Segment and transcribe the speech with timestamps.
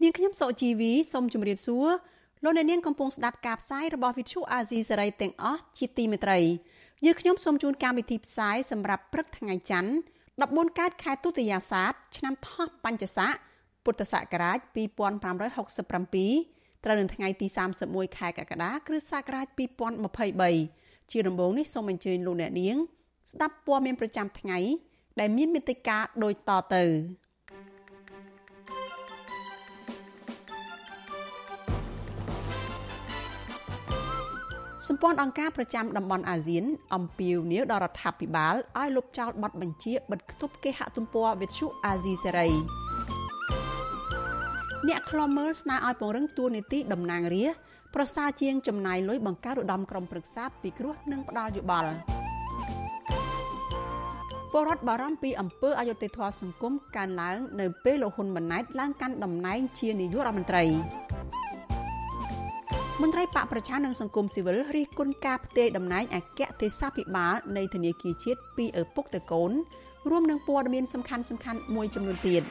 [0.00, 1.88] នាងខ្ញុំសុជីវីសូមជម្រាបសួរ
[2.44, 6.38] លោកអ្នកនាងកំពុងស្ដាប់ការផ្សាយរបស់ Vuthu Azizi Serai ទាំងអស់ជាទីមេត្រី
[7.04, 9.90] យើងខ្ញុំសូមជូនកម្មវិធីផ្សាយសម្រាប់ព្រឹកថ្ងៃច័ន្ទ
[10.36, 13.32] 14កើតខែទុតិយាសាទឆ្នាំថោះបัญចស័ក
[13.84, 14.70] ពុទ្ធសករាជ2567
[16.84, 17.46] ត្រូវនៅថ្ងៃទី
[17.82, 19.46] 31ខែកក្កដាគ្រិស្តសករាជ
[20.28, 22.76] 2023ជាដំបូងនេះសូមអញ្ជើញលោកអ្នកនាង
[23.30, 24.58] ស្ដាប់ព័ត៌មានប្រចាំថ្ងៃ
[25.20, 26.84] ដែលមានមេត្តាដូចតទៅ
[34.88, 42.48] សម្ព័ន្ធអង្គការប្រចាំតំបន់អាស៊ានអំពាវនាវដល់រដ្ឋាភិបាលឲ្យលុបចោលបទបញ្ជាបិទគប់គេហទំព័រវិទ្យុអាស៊ីសេរី
[44.88, 47.60] អ្នកខ្លំមើលស្នើឲ្យពង្រឹងទួលនីតិតំណាងរាស្ត្រ
[47.94, 51.90] ប្រសើរជាងចំណាយលុយបង្កើតឧត្តមក្រុមប្រឹក្សាពិគ្រោះនិងផ្ដាល់យោបល់
[54.52, 60.64] ពលរដ្ឋបារម្ភពីអំពើអយុត្តិធម៌សង្គមកើនឡើង នៅពេលលោកហ៊ុនម៉ាណែតឡើងកាន់តំណែងជានាយករដ្ឋមន្ត្រី
[63.04, 69.52] មន្ត្រីបកប្រជានិងសង្គមស៊ីវិលរិះគន់ការផ្ទេរតំណែងអគ្គទេសាភិបាលនៃធនាគារជាតិពីឪពុកទៅកូន
[70.10, 72.42] រួមនឹងព័ត៌មានសំខាន់សំខាន់មួយចំនួនទៀត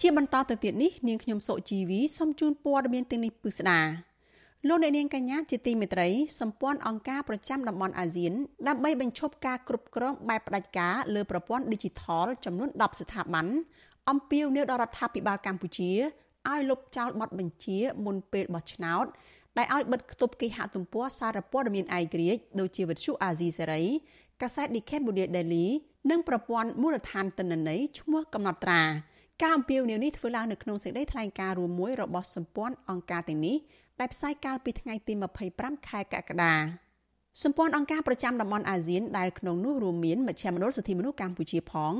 [0.00, 3.80] ជាបន្តទៅទៀតនេះនាងខ្ញុំសុជីវីសូមជូនព័ត៌មានទាំងនេះពិស្ដា
[4.68, 6.08] លោកអ្នកនាងកញ្ញាជាទីមេត្រី
[6.40, 8.32] សម្ព័ន្ធអង្គការប្រចាំតំបន់អាស៊ាន
[8.68, 13.46] ដើម្បីបញ្ឈប់ការគ្រប់គ្រងបែបផ្ដាច់ការលើប្រព័ន្ធ Digital ចំនួន10ស្ថាប័ន
[14.10, 15.92] អំពាវនាវដល់រដ្ឋាភិបាលកម្ពុជា
[16.52, 19.06] ឲ្យលុបចោលបទបញ្ជាមុនពេលបោះឆ្នោត
[19.58, 23.84] ដែលឲ្យបិទគប់គេហទំព័រសារព័ត៌មានឯករាជ្យដូចជាវិទ្យុអាស៊ីសេរី
[24.42, 25.66] កាសែត The Cambodia Daily
[26.10, 28.82] និងប្រព័ន្ធមូលដ្ឋានទិន្នន័យឈ្មោះកំណត់ត្រា
[29.42, 33.56] ការអំពាវនាវនេះធ្វើឡើងនៅក្នុងសេចក្តីថ្លែងការណ៍រួមមួយរបស់សម្ព័ន្ធអង្គការទាំងនេះ
[34.00, 35.12] ដែលផ្សាយកាលពីថ្ងៃទី
[35.50, 36.54] 25ខែកក្កដា
[37.42, 41.94] សម្ព័ន្ធអង្គការប្រចាំតំបន់អាស៊ានដែលក្នុងនោះរួមមានមជ្ឈមណ្ឌលសិទ្ធិមនុស្សកម្ពុជាផង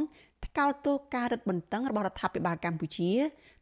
[0.44, 3.10] ថ្កោលទោសការរឹតបន្តឹងរបស់រដ្ឋាភិបាលកម្ពុជា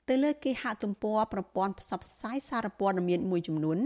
[0.08, 3.78] ទៅលើគេហទំព័រប្រព័ន្ធផ្សព្វផ្សាយសារព័ត៌មានមួយចំនួន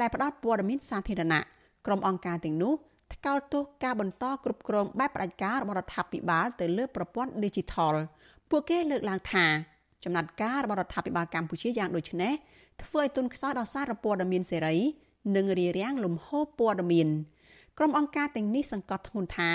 [0.00, 1.40] ដែលផ្ដល់ព័ត៌មានសាធារណៈ
[1.86, 2.74] ក្រុមអង្គការទាំងនោះ
[3.14, 7.94] ថ្កោលទោសការបន្តគ្រប់គ្រងបែបផ្ដាច់ការរបស់រដ្ឋាភិបាលទៅលើប្រព័ន្ធ Digital
[8.50, 9.46] ពួកគេលើកឡើងថា
[10.04, 12.32] ចំណាត់ការរបស់រដ្ឋាភិបាលកម្ពុជាយ៉ាងដូចនេះ
[12.82, 14.76] ធ្វើឲ្យទុនខ្សោយដល់សារព័ត៌មានសេរី
[15.36, 17.08] និងរារាំងលំហូរព័ត៌មាន
[17.78, 19.50] ក្រុមអង្គការទាំងនេះសង្កត់ធ្ងន់ថា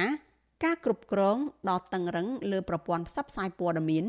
[0.64, 1.38] ការគ្រប់គ្រង
[1.70, 4.06] ដ៏តឹងរឹងលើប្រព័ន្ធផ្សព្វផ្សាយព័ត៌មាន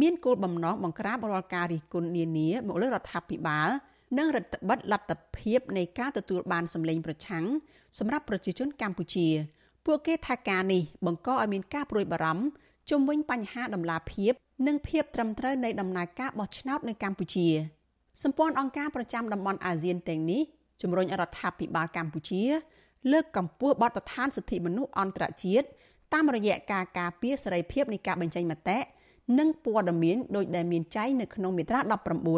[0.00, 3.68] មានគោលបំណងបង្ក្រាបរាល់ការរិះគន់នានាមកលើរដ្ឋាភិបាល
[4.18, 7.44] និងរដ្ឋបិទលទ្ធភាពនៃការទទួលបានសម្លេងប្រឆាំង
[7.98, 9.28] សម្រាប់ប្រជាជនកម្ពុជា
[9.86, 12.44] ពួកគេថាការនេះបង្កឲ្យមានការព្រួយបារម្ភ
[12.90, 14.32] ជំវិញបញ្ហាដំណាភាព
[14.66, 17.48] និងភាពត្រឹមត្រូវនៃដំណើរការបោះឆ្នោតនៅកម្ពុជា
[18.22, 20.42] សម្ព័ន្ធអង្គការប្រចាំតំបន់អាស៊ានទាំងនេះ
[20.82, 22.42] ជំរុញរដ្ឋាភិបាលកម្ពុជា
[23.12, 25.66] លើកកម្ពស់បទដ្ឋានសិទ្ធិមនុស្សអន្តរជាតិ
[26.12, 28.78] តាមរយៈការការពារសេរីភាពនៃការបញ្ចេញមតិ
[29.38, 31.80] និងព័ត៌មានដោយដែលមានចែងនៅក្នុងមាត្រា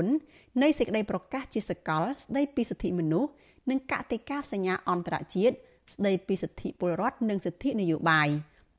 [0.02, 3.30] 19នៃសេចក្តីប្រកាសជាសកល ស្តីពីសិទ្ធិមនុស្ស
[3.70, 5.54] និងកតិកាសញ្ញាអន្តរជាតិ
[5.94, 8.28] ស្តីពីសិទ្ធិពលរដ្ឋនិងសិទ្ធិនយោបាយ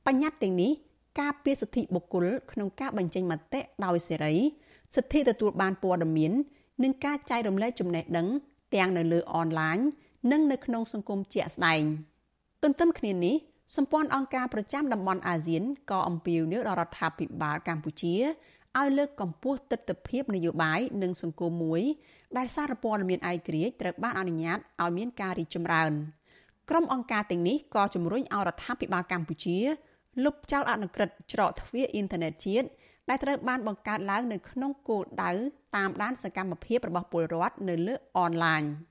[0.06, 0.72] បញ្ញត្តិទាំងនេះ
[1.20, 4.36] ការពារសិទ្ធិបុគ្គលក្នុងការបញ្ចេញមតិដោយសេរី
[4.96, 6.32] សិទ្ធិទទួលបានព័ត៌មាន
[6.84, 8.28] និងការចែករំលែកចំណេះដឹង
[8.76, 9.78] ទាំងនៅលើអនឡាញ
[10.32, 11.82] និងនៅក្នុងសង្គមជាក់ស្ដែង
[12.64, 13.36] ទន្ទឹមគ្នានេះ
[13.76, 18.16] សម្ព័ន្ធអង្គការប្រចាំតំបន់អាស៊ានក៏អំពាវនាវដល់រដ្ឋាភិបាលកម្ពុជា
[18.80, 21.82] ឲ្យលើកកម្ពស់ទស្សនវិជ្ជានយោបាយនិងសង្គមមួយ
[22.38, 25.92] ដែលសារព័ត៌មានឯករាជ្យត្រូវបានអនុញ្ញាតឲ្យមានការរីកចម្រើន
[26.70, 29.58] ក្រុមអង្គការទាំងនេះក៏ជំរុញឲ្យរដ្ឋាភិបាលកម្ពុជា
[30.24, 32.68] លុបចោលអនុក្រឹត្យច្រកទ្វារអ៊ីនធឺណិតជាតិ
[33.10, 35.32] ដែលត្រូវបានបង្កើតឡើងនៅក្នុងគោលដៅ
[35.76, 38.64] តាមដានសកម្មភាពរបស់ពលរដ្ឋនៅលើអនឡាញ។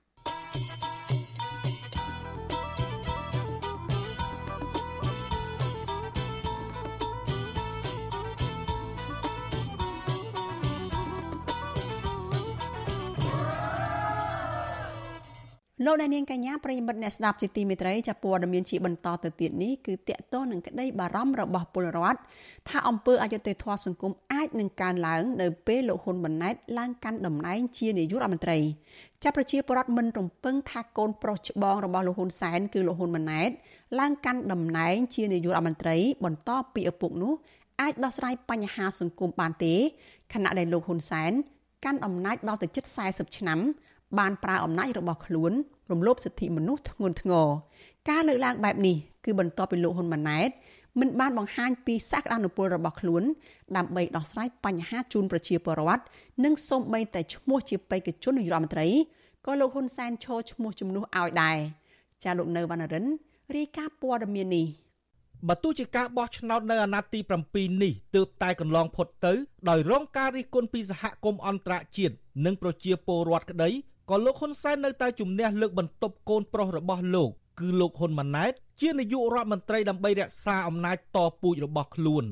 [15.85, 22.19] លោកអ្នកនាងកញ្ញាប្រិយមិត្តអ្នកស្ដាប់ជាទីមេត្រីចាព័ត៌មានជាបន្តទៅទៀតនេះគឺតកតងនឹងក្តីបារម្ភរបស់ពលរដ្ឋ
[22.69, 28.59] ថាអង្គើអយុធធម៌សង្គមអាចនឹងកើនឡើងនៅពេលលោកហ៊ុនម៉ាណែតឡើងកាន់តំណែងជានាយករដ្ឋមន្ត្រី
[29.23, 33.50] ចាប់ប្រជាពលរដ្ឋមិនរំពឹងថាកូនប្រុសច្បងរបស់លោកហ៊ុនសែនគឺលោកហ៊ុនម៉ាណែត
[34.00, 37.32] ឡើងកាន់តំណែងជានាយករដ្ឋមន្ត្រី បន្តពីឪពុកនោះ
[37.81, 39.75] អាចដោះស្រាយបញ្ហាសង្គមបានទេ
[40.32, 41.32] ខណៈដែលលោកហ៊ុនសែន
[41.85, 43.61] កាន់អំណាចដល់ទៅជិត40ឆ្នាំ
[44.18, 45.52] បានប្រើអំណាចរបស់ខ្លួន
[45.90, 47.48] រំលោភសិទ្ធិមនុស្សធ្ងន់ធ្ងរ
[48.10, 50.50] ការលើកឡើងបែបនេះគឺបន្ទាប់ពីលោកហ៊ុនម៉ាណែត
[51.00, 53.22] មិនបានបង្ហាញពីសក្តានុពលរបស់ខ្លួន
[53.76, 56.02] ដើម្បីដោះស្រាយបញ្ហាជូនប្រជាពលរដ្ឋ
[56.44, 58.88] និងសូម្បីតែឈ្មោះជាបេក្ខជននាយករដ្ឋមន្ត្រី
[59.46, 61.58] ក៏លោកហ៊ុនសែនឈរឈ្មោះជំនួសឲ្យដែរ
[62.24, 63.06] ចាលោកនៅវណ្ណរិន
[63.56, 64.66] រាយការណ៍ព័ត៌មាននេះ
[65.48, 67.20] បើទោះជាការបោះឆ្នោតនៅអាណត្តិទី
[67.50, 69.32] 7នេះទើបតែកន្លងផុតទៅ
[69.68, 72.14] ដោយរងការរិះគន់ពីសហគមន៍អន្តរជាតិ
[72.44, 73.70] និងប្រជាពលរដ្ឋក្តី
[74.12, 77.30] ក៏លោកហ៊ុនសែននៅតែជំនះលើកបន្ទប់កូនប្រុសរបស់លោក
[77.60, 82.24] គឺលោកហ៊ុនម៉ាណែត ជានាយករដ្ឋមន្ត្រីដើម្បីរក្សាអំណាចតពូជរបស់ខ្លួន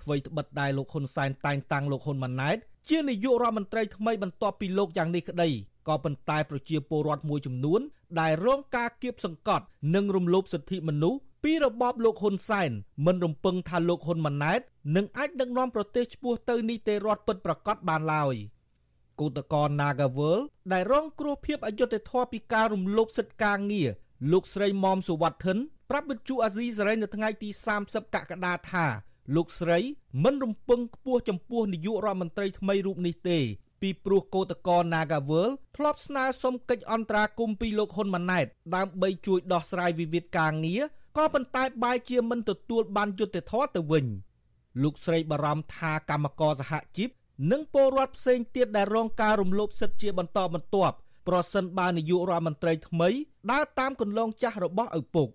[0.00, 2.56] អ្វីត្បិតដែលលោកហ៊ុនសែនតែងតាំងលោកហ៊ុនម៉ាណែត
[2.90, 5.48] ជានាយករដ្ឋមន្ត្រីថ្មីបន្ទាប់ពីលោកយ៉ាងនេះក្តី
[5.88, 7.80] ក៏ប៉ុន្តែប្រជាពលរដ្ឋមួយចំនួន
[8.20, 9.64] ដែលរងការគៀបសង្កត់
[9.94, 12.70] និងរំលោភសិទ្ធិមនុស្សពីរបបលោកហ៊ុនសែន
[13.06, 14.60] មិនរំពឹងថាលោកហ៊ុនម៉ាណែត
[14.96, 18.34] នឹងអាចដឹកនាំប្រទេសឆ្ពោះទៅនីតិរដ្ឋពិតប្រាកដបានឡើយ
[19.20, 20.38] គឧតកោ Nagawal
[20.72, 23.90] ដែលរងគ្រោះភាពអយុត្តិធម៌ពីការរំលោភសិទ្ធិការងារ
[24.32, 25.58] លោកស្រីមុំសុវត្ថិន
[25.90, 27.48] ប្រាប់វិទ្យុអាស៊ីសេរីនៅថ្ងៃទី
[27.82, 28.86] 30កក្កដាថា
[29.36, 29.78] លោកស្រី
[30.24, 33.38] មិនរំពឹងខ្ពស់ចំពោះនាយករដ្ឋមន្ត្រីថ្មីរូបនេះទេ
[33.82, 40.82] ពីព្រោះកោតកោ Nagawal ធ្លាប់ស្នើសុំកិច្ចអន្តរាគមន៍ពីលោកហ៊ុនម៉ាណែតដើម្បីជួយដោះស្រាយវិវាទការងារ
[41.16, 44.06] ក៏ប៉ុន្តែបែរជាមិនទទួលបានយុត្តិធម៌ទៅវិញ
[44.82, 47.10] លោកស្រីបារម្ភថាកម្មករសហជីព
[47.50, 50.96] និងពលរដ្ឋផ្សេងទៀតដែលរងការរំលោភសិទ្ធិជាបន្តបន្ទាប់
[51.28, 53.08] ប្រសិនបើនាយករដ្ឋមន្ត្រីថ្មី
[53.50, 55.28] ដើរតាមគន្លងចាស់របស់ឪពុក។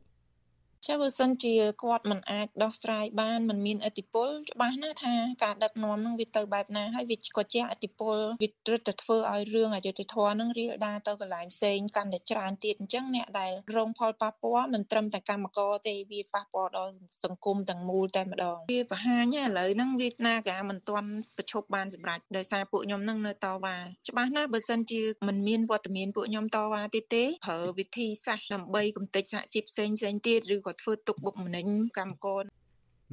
[0.87, 16.93] ចាបើសិនជាគាត់មិនអាចដោះស្រាយបានមិនមានអតិពលច្បាស់ណាស់ថាការដឹកនាំនឹងវាទៅបែបណាហើយវាក៏ជាអតិពលវាត្រឹមតែធ្វើឲ្យរឿងអយុធធម៌នឹងរៀលដាទៅកន្លែងផ្សេងកាន់តែច្រើនទៀតអញ្ចឹងអ្នកដែលរងផលប៉ះពាល់មិនត្រឹមតែកម្មករទេវាប៉ះពាល់ដល់
[17.23, 23.75] សង្គមទាំងមូលតែម្ដងវាបង្ហាញឥឡូវហ្នឹងវាណាការមិនទាន់ប្រឈប់បានសម្រេចដោយសារពួកខ្ញុំនឹងនៅតវ៉ា
[24.09, 31.65] ច្បាស់ណាស់បើសិនជាមិនមានវត្តមានពួកខ្ញុំតវ៉ាទៀតទេប្រើវិធីសាស្ត្រដើម្បីកំទេចសហជីពផ្សេងផ្សេងទៀតឬក៏ក៏ធ្វើទុកបុកម្នេញ
[31.97, 32.43] កម្មករ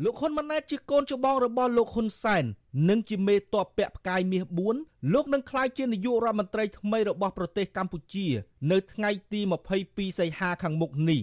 [0.05, 2.44] លោកហ៊ុនម៉ាណែតជាកូនច្បងរបស់លោកហ៊ុនសែន
[2.88, 4.44] និងជាមេតបពាក់ផ្កាយមាស
[4.78, 8.26] 4លោកនឹងក្លាយជានាយករដ្ឋមន្ត្រីថ្មីរបស់ប្រទេសកម្ពុជា
[8.70, 9.40] នៅថ្ងៃទី
[9.81, 11.20] 22សីហាខាងមុខនេះ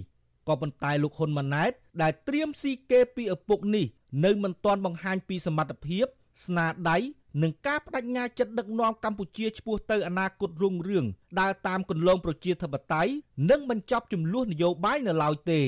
[0.48, 1.72] ក៏ប៉ុន្តែលោកហ៊ុនម៉ាណែត
[2.02, 3.86] ដែលត្រៀមស៊ីគេពីឪពុកនេះ
[4.26, 6.06] នៅមិនទាន់បង្ហាញពីសមត្ថភាព
[6.46, 6.98] ស្នាដៃ
[7.42, 11.06] និងការបដិញ្ញាចិត្តដឹកនាំកម្ពុជាឆ្ពោះទៅអនាគតរុងរឿង
[11.40, 13.12] ដើរតាមគន្លងប្រជាធិបតេយ្យ
[13.50, 15.62] និងបញ្ចប់ចំនួននយោបាយនៅឡើយទេ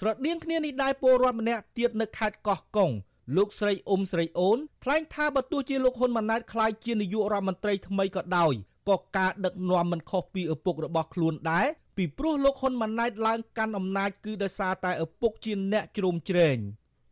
[0.00, 2.90] ស្រដៀងគ្នានេះដែរពលរដ្ឋម្នាក់ទៀតនៅខេត្តកោះកុង
[3.36, 8.54] លោកស្រីអ៊ុំស្រីអូនថ្លែងថាបើទោះជាលោកហ៊ុនម៉ាណែតក្លាយជានាយករដ្ឋមន្ត្រីថ្មីក៏ដោយ
[8.88, 11.66] ក៏ការដឹកនាំមិនខុសពីឪពុករបស់ខ្លួនដែរ
[11.96, 16.58] ពីព្រោះលោកហ៊ុនម៉ាណែតឡើងកាន់អំណាចគឺដោយសារតែឪពុកជាអ្នកជ្រោមជ្រែង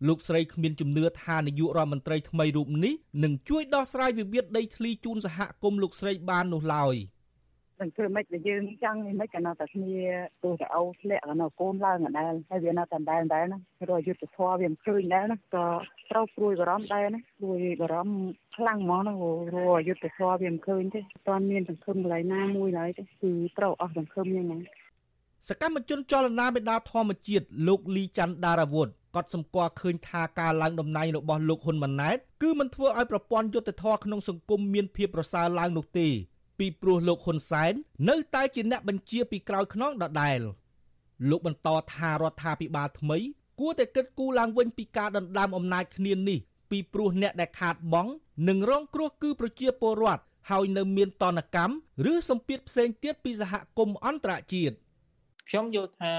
[0.09, 2.95] លោកស្រីគ្មានជំនឿថានាយករដ្ឋមន្ត្រីថ្មីរូបនេះ
[3.25, 6.95] នឹងជួយដោះស្រាយវិវាទដីធ្លីជូនសហគមន៍លោកស្រីបាននោះឡើយ។
[7.81, 9.97] នឹងធ្វើម៉េចដែលយើងចង់នេះមិនក៏នៅតែគ្នា
[10.43, 13.59] ទោះតែអូធ្លាក់ក៏នៅកូនឡើងដដែលហើយវានៅតែដដែលដែរណា
[13.91, 15.67] រយុទ្ធធម៌វាមិនឃើញដែរណាក៏
[16.11, 18.17] ត្រូវព្រួយបារម្ភដែរណាព្រួយបារម្ភ
[18.57, 19.15] ខ្លាំងហ្មងណា
[19.57, 24.59] រយុទ្ធធម៌វាមិនឃើញទេអត់មានសង្ឃឹមកន្លែងណាមួយឡើយទេគឺត្រូវអស់សង្ឃឹមយ៉ាងណា
[25.49, 36.09] សកម្មជនចលនាមេដាធម្មជាតិលោកលីច័ន្ទដារាវុធក៏សម្គាល់ឃើញថាការឡើងតំណែងរបស់លោកហ៊ុនម៉ាណែតគឺមិនធ្វើឲ្យប្រព័ន្ធយុត្តិធម៌ក្នុងសង្គមមានភាពប្រសើរឡើងនោះទេ
[36.59, 37.73] ពីព្រោះលោកហ៊ុនសែន
[38.09, 40.41] នៅតែជាអ្នកបញ្ជាពីក្រោយខ្នងដដែល
[41.31, 43.19] លោកបន្តថារដ្ឋាភិបាលថ្មី
[43.61, 46.39] គួរតែគិតគូរឡើងវិញពីការដណ្ដើមអំណាចគ្នានេះ
[46.71, 48.11] ពីព្រោះអ្នកដែលខាតបង់
[48.49, 51.75] និងរងគ្រោះគឺប្រជាពលរដ្ឋហើយនៅមានតនកម្ម
[52.13, 54.75] ឬសម្ពាធផ្សេងទៀតពីសហគមន៍អន្តរជាតិ
[55.51, 56.13] ខ្ញុំយល់ថា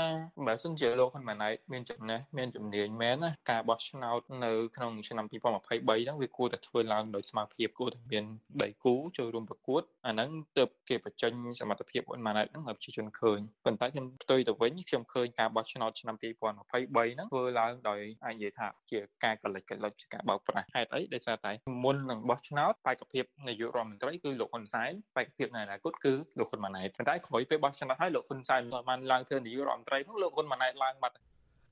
[0.48, 8.24] បើសិនជាលោកហ៊ុនម៉ាណែតមានចំណេះមានជំនាញមែនណាការបោះឆ្នោតនៅក្នុងឆ្នាំ2023ហ្នឹងវាគួរតែធ្វើឡើងដោយស្មារតីគួរតែមាន
[8.63, 21.51] ដៃគូចូលរួមប្រកួតអាហ្នឹងទើបគេបញ្ចេញសមត្ថភាពហ៊ុនម៉ាណែតហ្នឹងឲ្យប្រជាជនឃើញប៉ុន្តែខ្ញុំផ្ទុយទៅវិញខ្ញុំឃើញការបោះឆ្នោតឆ្នាំ2023ហ្នឹងធ្វើឡើងដោយអាចនិយាយថាជាការកលិចកលុចជាការបោកប្រាស់ហេតុអីដោយសារតែ
[21.84, 31.15] មុននឹងបោះឆ្នោតបេក្ខភាពនាយករដ្ឋមន្ត្រីគឺលោកហ៊ុនសែនបេក្ខភាពនៅអនាគតគឺលោកហ៊ុនម៉ាណែតប៉ុន្តែក្រោយពេលបោះឆ្នោតហើយលោកហ៊ុនសែនមិនបានឡើងធ្វើនាយករដ្ឋមន្ត្រីនោះលោកហ៊ុនម៉ាណែតឡើងបាត់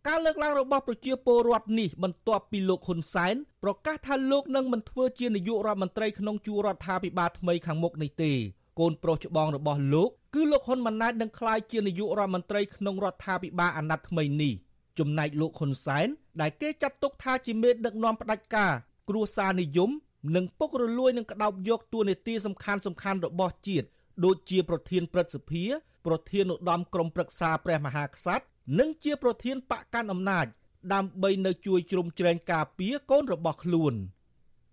[0.07, 8.31] ការលើកឡើងរបស់ប្រជាពលរដ្ឋនេះបន្ទាប់ពីលោកហ៊ុនសែនប្រកាសថាលោកនឹងមិនធ្វើជានាយករដ្ឋមន្ត្រីក្នុងជួររដ្ឋាភិបាលថ្មីខាងមុខនេះទេ
[8.79, 14.53] កូនប្រុសច្បងរបស់លោកគឺលោកហ៊ុនម៉ាណែតនឹងក្លាយជានាយករដ្ឋមន្ត្រីក្នុងរដ្ឋាភិបាលអាណត្តិថ្មីនេះ
[14.99, 16.07] ចំណែកលោកហ៊ុនសែន
[16.41, 18.71] ដែលគេចាត់ទុកថាជាមេដឹកនាំផ្ដាច់ការ
[19.09, 19.89] គ្រួសារនិយម
[20.35, 23.87] និងពុករលួយនឹងក្តោបយកតួនាទីសំខាន់សំខាន់របស់ជាតិ
[24.25, 25.65] ដូចជាប្រធានព្រឹទ្ធសភា
[26.05, 28.45] ប្រធានឧត្តមក្រុមប្រឹក្សាព្រះមហាក្សត្រ
[28.79, 30.45] និងជាប្រធានបកកាន់អំណាច
[30.93, 33.93] ដើម្បីនៅជួយជ្រោមជ្រែងការពារកូនរបស់ខ្លួន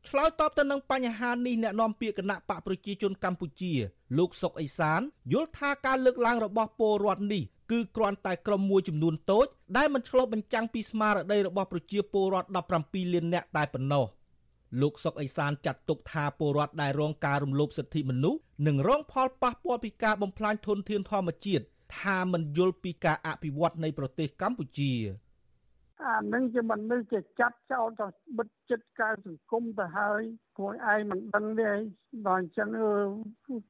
[0.09, 3.73] ឆ្លើយតបទៅនឹងបញ្ហានេះអ្នកនាំពាក្យគណៈបកប្រជាជនកម្ពុជា
[4.19, 5.01] លោកសុកអេសាន
[5.33, 12.49] យល់ថាការលើកឡើងរបស់ពលរដ្ឋនេះគឺគ្រាន់តែក្រុមមួយចំនួនតូចដែលមិនឆ្លុះបញ្ចាំងពីស្មារតីរបស់ប្រជាពលរដ្ឋ
[12.81, 14.05] 17លាននាក់តែប៉ុណ្ណោះ
[14.81, 21.65] លោកសុកអេសានចាត់ទុកថាពលរដ្ឋដែលរងការរំលោភសិទ្ធិមនុស្សនិងរងផលប៉ះពាល់ពីការបំផ្លាញធនធានធម្មជាតិ
[21.99, 24.93] ថាមិនយល់ពីការអភិវឌ្ឍនៃប្រទេសកម្ពុជា
[26.07, 28.07] អានឹងជាមនុស្សជាចាប់ចោលទៅ
[28.39, 30.21] បិទចិត្តការសង្គមទៅហើយ
[30.57, 31.73] ខ្លួនឯងមិនដឹងទេ
[32.29, 32.69] ដល់អញ្ចឹង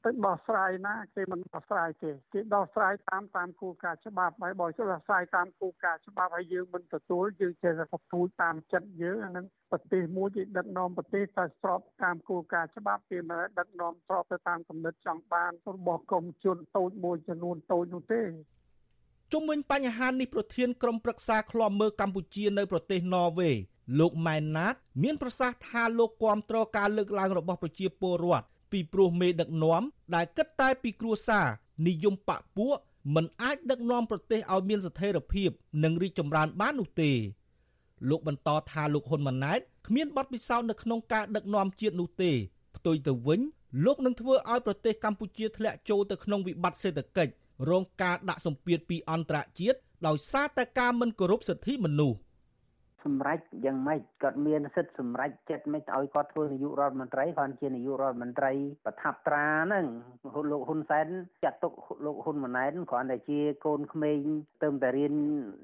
[0.04, 18.22] ទៅដោះស្រាយណាគេមិនដោះស្រាយទេគេដោះស្រាយតាមតាមគោលការណ៍ច្បាប់ហើយបើដោះស្រាយតាមគោលការណ៍ច្បាប់ហើយយើងមិនទទួលយើងចេះតែពូជតាមចិត្តយើងអានឹងប្រទេសមួយគេដឹកនាំប្រទេសតែស្របតាមគោលការណ៍ច្បាប់គេមិនដឹកនាំស្របទៅតាមគំនិតចង់បានរបស់ក្រុមជនតូចមួយចំនួនតូចនោះទេ
[19.32, 23.54] ជុំវិញបញ្ហានេះប្រធានក្រុមប្រឹក្សាឃ្លាំមើលកម្ពុជានៅប្រទេសន័រវេស
[23.99, 29.82] លោកម៉ែនណាត មានប្រសាសន៍ថាលោកគាំទ្រការលើកឡើងរបស់ប្រជាពលរដ្ឋពីព្រោះមេដឹកនាំ
[30.14, 31.46] ដែលគិតតែពីគ្រួសារ
[31.87, 32.76] និយមបកពួក
[33.14, 35.50] មិនអាចដឹកនាំប្រទេសឲ្យមានស្ថិរភាព
[35.84, 37.10] និងរីកចម្រើនបាននោះទេ
[38.08, 42.30] លោកបន្តថាលោកហ៊ុនម៉ាណែតគ្មានបទពិសោធន៍នៅក្នុងការដឹកនាំជាតិនោះទេ
[42.76, 43.40] ផ្ទុយទៅវិញ
[43.84, 47.32] លោកនឹងធ្វើឲ្យប្រទេសកម្ពុជាធ្លាក់ចូលទៅក្នុងវិបត្តិសេដ្ឋកិច្ច
[47.69, 52.19] រងការដាក់សម្ពាធពីអន្តរជាតិដោយសារតែការមិនគោរពសិទ្ធិមនុស្ស
[53.04, 58.52] សម្រេចយ៉ាងម៉េចគាត់មានសិទ្ធិសម្រេចចិត្តមិនឲ្យគាត់ធ្វើនាយករដ្ឋមន្ត្រីគាត់ជានាយករដ្ឋមន្ត្រី
[58.85, 59.87] ប្រថាប់ត្រាហ្នឹង
[60.50, 61.07] លោកហ៊ុនសែន
[61.45, 61.73] ចាត់ទុក
[62.07, 64.19] លោកហ៊ុនម៉ាណែតគ្រាន់តែជាកូនក្មេង
[64.62, 65.14] ទៅតែរៀន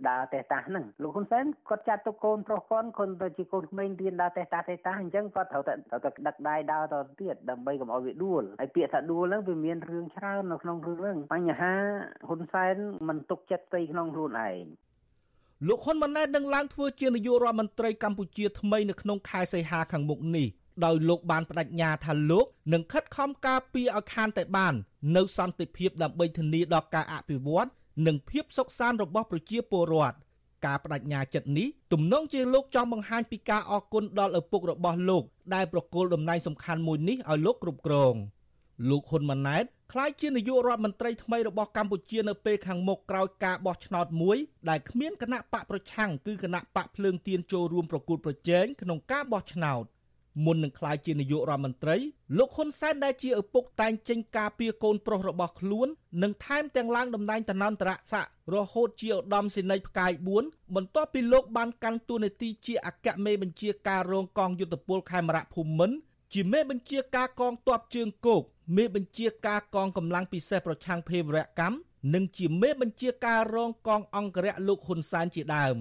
[0.09, 11.75] ដើរតេតាសហ្នឹងលោកហ៊ុនសែនគាត់ចាត់ទុកកូនប្រុសគាត់គាត់ទៅជាកូនក្មេងរៀនដើរតេតាសតេតាសអញ្ចឹងគាត់ត្រូវតែត្រូវតែដឹកដៃដើរទៅទៀតដើម្បីកុំឲ្យវាដួលហើយពាក្យថាដួលហ្នឹងវាមានរឿងច្រើននៅក្នុងរឿងហ្នឹងបញ្ហា
[12.29, 12.77] ហ៊ុនសែន
[13.09, 14.65] មិនទុកចិត្តស្អីក្នុងខ្លួនឯង
[15.69, 20.47] លោកហ៊ុនម៉ាណែតនឹងឡើងធ្វើជានាយករដ្ឋមន្ត្រីកម្ពុជាថ្មីនៅក្នុងខែសីហាខាងមុខនេះ
[20.85, 24.75] ដោយលោកបានបដិញ្ញាថាលោកនឹងខិតខំការពារឲ្យខានតែបាន
[25.17, 27.69] នៅសន្តិភាពដើម្បីធានាដល់ការអភិវឌ្ឍ
[28.07, 30.17] និងភាពសុខសាន្តរបស់ប្រជាពលរដ្ឋ
[30.67, 35.23] ការបដិញ្ញាចិត្តនេះទំនងជាលោកចង់បង្ហាញពីការអគុណដល់ឪពុករបស់លោក
[35.55, 38.15] ដែលប្រគល់តំណែងសំខាន់មួយនេះឲ្យលោកគ្រប់គ្រង
[38.89, 44.37] លោកហ៊ុនម៉ាណែត ក្លាយជានាយករដ្ឋមន្ត្រីថ្មីរបស់កម្ពុជានៅពេលខាងមុខក្រោយការបោះឆ្នោតមួយ
[44.69, 49.85] ដែលគ្មានគណៈបកប្រឆាំងគឺគណៈបកភ្លើងទៀនចូលរួមប្រគល់ប្រជែងក្នុងការបោះឆ្នោត
[50.45, 51.97] មុននឹងក្លាយជានាយករដ្ឋមន្ត្រី
[52.39, 55.89] លោកហ៊ុនសែនដែលជាឪពុកតែងចេញការពារកូនប្រុសរបស់ខ្លួន
[56.23, 60.13] និងថែមទាំងឡើងតំណែងតំណន្តរស័ក្តិរហូតជាឧត្តមសេនីយ៍ផ្កាយ
[60.45, 65.97] 4បន្ទាប់ពីលោកបានកាន់តួនាទីជាអគ្គមេបញ្ជាការរងកងយុទ្ធពលខេមរៈភូមិន្ទ
[66.39, 68.43] ជាមេបញ្ជាការកងទ័ពជើងគោក
[68.77, 71.77] មេបញ្ជាការកងកម្លាំងពិសេសប្រឆាំងភេរវកម្ម
[72.15, 75.77] និងជាមេបញ្ជាការរងកងអង្គរៈលោកហ៊ុនសែនជាដើម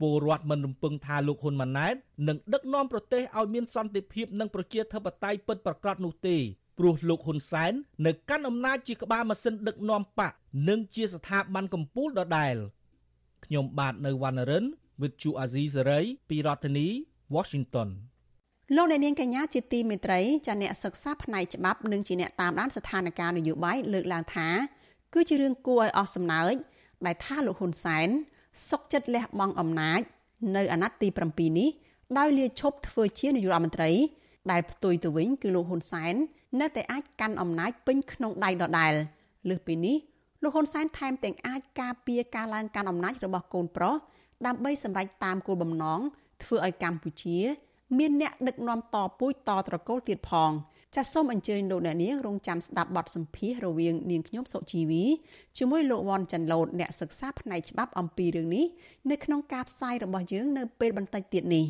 [0.00, 1.94] ពលរដ្ឋមិនរំពឹងថាលោកហ៊ុនម៉ាណែត
[2.28, 6.36] នឹងដឹកនាំប្រទេសឲ្យមានសន្តិភាពនិងប្រជាធិបតេយ្យពិតប្រាកដនោះទេ
[6.78, 7.72] ព្រោះលោកហ៊ុនសែន
[8.06, 10.32] នៅកាន់អំណាចជាក្បាលម៉ាស៊ីនដឹកនាំបក
[10.68, 12.56] និងជាស្ថាប័នកម្ពុជាដដែល
[13.44, 14.64] ខ្ញុំបាទនៅវណ្ណរិន
[15.00, 16.86] with Chu Azizi Saray ពីរដ្ឋធានី
[17.34, 17.88] Washington
[18.72, 24.48] លោកអ្នកនាងកញ្ញាជាទីមេត្រីចាអ្នកសិក្សាផ្នែកច្បាប់និងជាអ្នកតាមដានស្ថានភាពនយោបាយលើកឡើងថា
[25.14, 26.54] គឺជារឿងគួរឲ្យអស់សំណើច
[27.06, 28.08] ដែលថាលោកហ៊ុនសែន
[28.70, 30.00] សុកចិត្តលះបង់អំណាច
[30.56, 31.70] នៅអាណត្តិទី7នេះ
[32.18, 33.90] ដោយលាឈប់ធ្វើជានាយករដ្ឋមន្ត្រី
[34.50, 36.14] ដែលផ្ទុយទៅវិញគឺលោកហ៊ុនសែន
[36.60, 38.92] នៅតែអាចកាន់អំណាចពេញក្នុងដៃដដែល
[39.48, 39.96] លើសពីនេះ
[40.42, 43.94] លោកហ៊ុនសែនថែមទាំងអាចការពារការឡើងកាន់អំណាចរបស់កូនប្រុស
[44.46, 46.00] ដើម្បីសម្រេចតាមគោលបំណង
[46.42, 47.38] ធ្វើឲ្យកម្ពុជា
[47.98, 50.50] មានអ្នកដឹកនាំតពូជតត្រកូលទៀតផង
[50.94, 55.04] ចាសសូមអញ្ជើញលោកអ្នកនាងរងចាំស្ដាប់បទសម្ភាសរវាងនាងខ្ញុំសុជីវី
[55.58, 58.66] ជាមួយលោកវ៉ាន់ចាន់ឡូតអ្នកសិក្សាផ្នែកច្បាប់អំពីរឿងនេះ
[59.10, 61.64] នៅក្នុងការផ្សាយរបស់យើងនៅពេលបន្តិចទៀតនេះ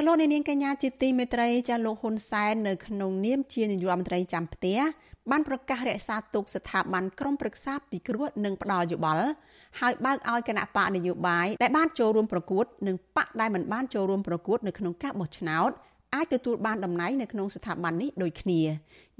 [0.00, 4.78] ចាលោកនាងកញ្ញាជាទីមេត្រីចាលោកហ៊ុនសែននៅក្នុងនាមជានាយករដ្ឋមន្ត្រីចាំផ្ទះ
[5.30, 9.26] បានប្រកាសរក្សាទុកស្ថាប័នក្រមប្រឹក្សាពិគ្រោះនិងផ្ដាល់យោបល់
[9.80, 15.70] ហើយបើកឲ្យគណៈបកនយោបាយដែលបានចូលរួមប្រកួតនិងបកដែលមិនបានចូលរួមប្រកួតនៅក្នុងការបោះឆ្នោត
[16.14, 18.60] អាចទទួលបានតំណែងនៅក្នុងស្ថាប័ននេះដូចគ្នា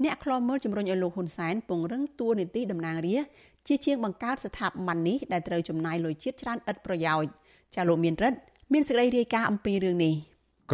[0.03, 3.31] អ្នកខ្លោមើលជំរុញឲ្យលោកហ៊ុនសែនពង្រឹងតួនាទីតំណាងរាស្ត្រ
[3.67, 7.29] ជាជាងបង្កើតស្ថាប័ននេះដែលត្រូវចំណាយលុយជាតិច្រើនឥតប្រយោជន៍
[7.75, 8.37] ចាលោកមានរិទ្ធ
[8.73, 10.15] មានសេចក្តីរាយការណ៍អំពីរឿងនេះ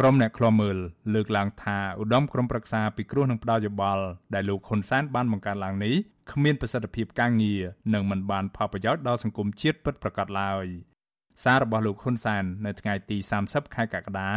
[0.00, 0.78] ្រុមអ្នកឃ្លាំមើល
[1.14, 5.94] លើកឡើងថាឧត្តមក្រុមប្រឹក្សាពិគ្រោះនឹងផ្ដល់យោបល់ដែលលោកហ៊ុនសែនបានបង្កើតឡើងនេះ
[6.32, 7.62] គ្មានប្រសិទ្ធភាពការងារ
[7.94, 10.66] និងមិនបានផលប្រយោជន៍ដល់សង្គមជាតិពិតប្រាកដឡើយ
[11.44, 14.30] សាររបស់លោកហ៊ុនសែននៅថ្ងៃទី30ខែកក្កដា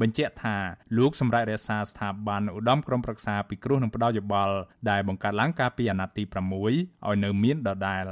[0.00, 0.56] បញ្ជាក់ថា
[0.98, 4.54] លោកសម្រាប់រក្សាស្ថាប័នឧត្តមក្រុមប្រឹក្សាពិគ្រោះនឹងផ្ដោតយោបល់
[4.90, 8.04] ដែលបង្កើតឡើងកាលពីអាណត្តិទី6ឲ្យនៅមានដដែល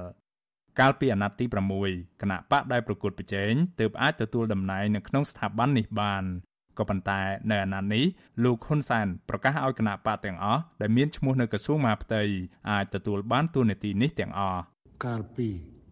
[0.81, 1.45] កាលពីអាណត្តិទី
[1.85, 6.25] 6គណៈបកដែលប្រកួតប្រជែងទើបអាចទទួលតំណែងនៅក្នុងស្ថាប័ននេះបាន
[6.81, 7.21] ក៏ប៉ុន្តែ
[7.51, 8.05] នៅអាណត្តិនេះ
[8.45, 12.23] លោកហ៊ុនសែនប្រកាសឲ្យគណៈបកទាំងអស់ដែលមានឈ្មោះនៅក្រសួងមហាផ្ទៃ
[12.71, 14.61] អាចទទួលបានតួនាទីនេះទាំងអស់
[15.07, 15.49] កាលពី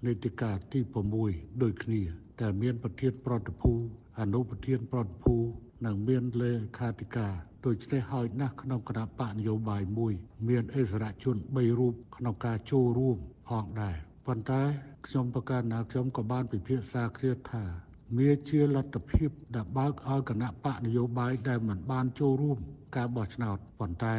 [0.06, 0.80] នីតិកាលទី
[1.20, 2.02] 6ដូចគ្នា
[2.40, 3.72] តែមានប្រធានប្រតិភូ
[4.20, 5.34] អនុប្រធានប្រតិភូ
[5.86, 7.34] និងមានលេខាធិការ
[7.66, 10.12] ដូច្នេះហើយណាស់ក្នុងគណៈបកនយោបាយមួយ
[10.48, 13.18] មានអិសរាជជន3រូបក្នុងការចូលរួម
[13.48, 14.62] ផងដែរប៉ុន្តែ
[15.06, 17.64] ខ្ញុំប្រកាសណាខ្ញុំក៏បានពិភាក្សាគ្នាថា
[18.16, 22.58] វាជាលទ្ធភាពដែលបើកឲ្យគណៈបកនយោបាយដែលមិនបានចូលរួម
[22.96, 24.16] ការបោះឆ្នោតប៉ុន្តែ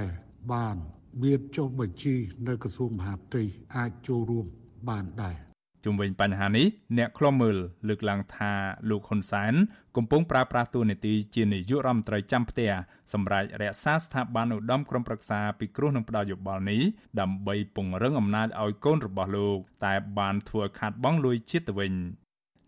[0.53, 0.75] បាន
[1.23, 2.15] មានចុះបញ្ជី
[2.47, 3.43] នៅក្រសួងមហាផ្ទៃ
[3.75, 4.45] អាចចូលរួម
[4.89, 5.37] បានដែរ
[5.85, 6.67] ជុំវិញបញ្ហានេះ
[6.97, 8.51] អ្នកខ្លំមើលលើកឡើងថា
[8.89, 9.53] លោកហ៊ុនសែន
[9.97, 12.71] កំពុងប្រើប្រាស់តួនាទីជានាយករដ្ឋមន្ត្រីចាំផ្ទះ
[13.13, 16.81] សម្រាប់រក្សាស្ថាប័នឧត្តមក្រុមប្រឹក្សាពិគ្រោះនឹងផ្ដោតយោបល់នេះ
[17.19, 21.93] ដើម្បីពង្រឹងអំណាចឲ្យកូនរបស់លោក តែបានធ្វើខាត់បងលួយជាតិទៅវិញ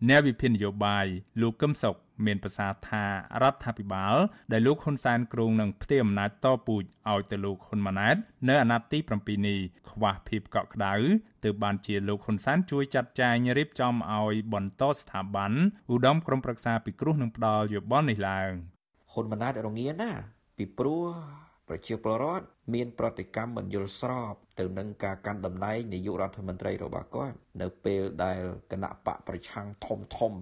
[0.08, 1.06] អ្នកវិភាគនយោបាយ
[1.40, 3.04] លោកកឹមសុខមានប្រសាសន៍ថា
[3.42, 4.14] រដ្ឋាភិបាល
[4.52, 8.16] ដែលលោកហ៊ុនសែនគ្រងនឹងផ្ទេរអំណាចតពូជឲ្យទៅលោកហ៊ុនម៉ាណែត
[8.48, 9.58] នៅអាណត្តិទី7នេះ
[9.90, 10.94] ខ្វះភាពកក់ក្ដៅ
[11.44, 15.52] ទើបបានជាលោកហ៊ុនសែនជួយចាត់ចែងរៀបចំឲ្យបន្តស្ថាប័ន
[15.92, 18.52] ឧត្តមក្រុមប្រឹក្សាពិគ្រោះនឹងផ្ដាល់យោបល់នេះឡើង
[19.12, 20.10] ហ៊ុនម៉ាណែតរងាណា
[20.56, 21.06] ពីព្រោះ
[21.72, 28.40] ប្រជាពលរដ្ឋមានប្រតិកម្មមិនយល់ស្របទៅនឹងការកាន់តំណែងនាយករដ្ឋមន្ត្រីរបស់គាត់នៅពេលដែល
[28.72, 30.32] គណៈបកប្រឆាំងធំធំ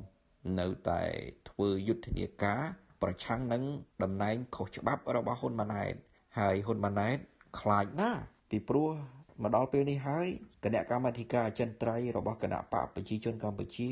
[0.61, 1.03] នៅតែ
[1.51, 2.61] ធ្វើយុទ្ធនាការ
[3.03, 3.63] ប្រឆាំងនឹង
[4.03, 5.95] តំណែងខុសច្បាប់របស់ហ៊ុនម៉ាណែត
[6.39, 7.19] ហើយហ៊ុនម៉ាណែត
[7.61, 8.91] ខ្លាចណាស់ពីព្រោះ
[9.43, 10.27] មកដល់ពេលនេះហើយ
[10.65, 13.91] គណៈកម្មាធិការអចិន្ត្រៃយ៍របស់គណៈបកប្រជាជនកម្ពុជា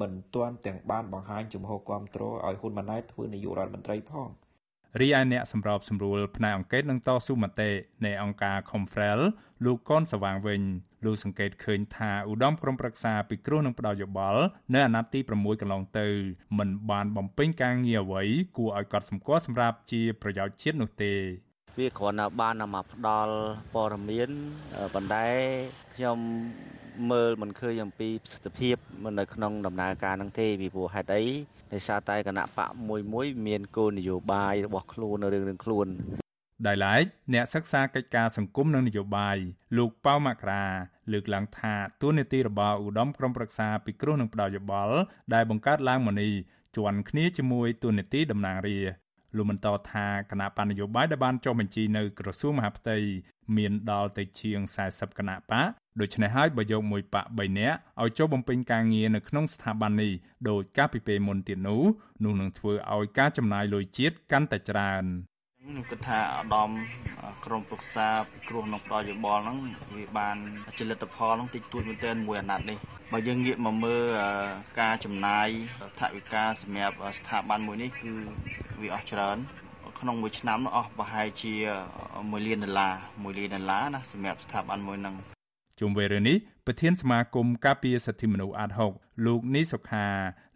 [0.00, 4.30] មិនទាន់ទាំងបានបង្ហាញជំហរគ្រប់គ្រងឲ្យហ៊ុនម៉ាណែតធ្វើនាយករដ្ឋមន្ត្រីផង
[5.00, 7.70] រីឯអ្នកសម្របសម្រួលផ្នែកអង្កេតនឹងតស៊ូមតិ
[8.04, 9.20] នៃអង្គការ Confrel
[9.64, 10.60] លោកកនសវាងវិញ
[11.04, 14.42] លោកសង្កេតឃើញថាឧត្តមក្រុមប្រឹក្សាពិគ្រោះនឹងផ្ដល់យោបល់
[14.74, 16.06] នៅអាណត្តិទី6កន្លងទៅ
[16.58, 18.22] មិនបានបំពេញការងារអ្វី
[18.56, 21.12] គួរឲ្យកត់សម្គាល់សម្រាប់ជាប្រយោជន៍ជាតិនោះទេ
[21.78, 23.34] វាគ្រាន់តែបានមកផ្ដល់
[23.74, 24.30] ព័ត៌មាន
[24.94, 25.26] ប៉ុន្តែ
[25.94, 26.18] ខ្ញុំ
[27.10, 28.76] មើលមិនឃើញអំពីប្រសិទ្ធភាព
[29.18, 31.24] នៅក្នុងដំណើរការនឹងទេពីព្រោះហេតុអី
[31.72, 35.88] ដោយសារតែគណៈបកមួយមួយមានគោលនយោបាយរបស់ខ្លួននៅរឿងនឹងខ្លួន
[36.66, 37.04] ដោយឡែក
[37.34, 39.36] អ្នកសិក្សាកិច្ចការសង្គមនិងនយោបាយ
[39.76, 40.64] លោកប៉ៅមករា
[41.12, 44.96] លើកឡើងថាទួលនីតិរបស់ឧត្តមក្រុមប្រឹក្សាពិគ្រោះនឹងផ្ដោតយោបល់
[45.34, 46.32] ដែលបង្កើតឡើងមកនេះ
[46.76, 48.78] ជាន់គ្នាជាមួយទួលនីតិតំណាងរា
[49.36, 52.96] លោកបន្តថាគណៈបណ្ឌនយោបាយដែលបានចុះបញ្ជីនៅក្រសួងមហាផ្ទៃ
[53.56, 60.12] មានដល់ទៅជាង40គណៈបក ដូច្នេះហើយបើយកមួយបក3នាក់ឲ្យចុះបំពេញការងារនៅក្នុងស្ថាប័ននេះ
[60.48, 61.82] ដោយការពីពេលមុនទៀតនោះ
[62.24, 65.04] នោះនឹងធ្វើឲ្យការចំណាយលុយជាតិកាន់តែច្រើន
[65.60, 66.70] ខ្ញុំគិតថាឧត្តម
[67.44, 69.58] ក្រមប្រឹក្សាពិគ្រោះក្នុងប្រយោបល់ហ្នឹង
[69.96, 70.36] វាបាន
[70.78, 72.78] ជាលទ្ធផលហ្នឹងតិចតួចមែនទែនមួយអាណត្តិនេះ
[73.12, 74.02] បើយើងងាកមកមើល
[74.80, 75.48] ការចំណាយ
[75.98, 78.12] ថវិកាសម្រាប់ស្ថាប័នមួយនេះគឺ
[78.80, 79.38] វាអស់ច្រើន
[80.00, 81.54] ក្នុងមួយឆ្នាំអស់ប្រហែលជា
[82.00, 85.16] 1លានដុល្លារ1លានដុល្លារណាសម្រាប់ស្ថាប័នមួយហ្នឹង
[85.82, 88.92] ជុំវិញរឿងនេះប្រធានសមាគមការពារសិទ្ធិមនុស្សអាត់ហុក
[89.26, 90.06] លោកនីសុខា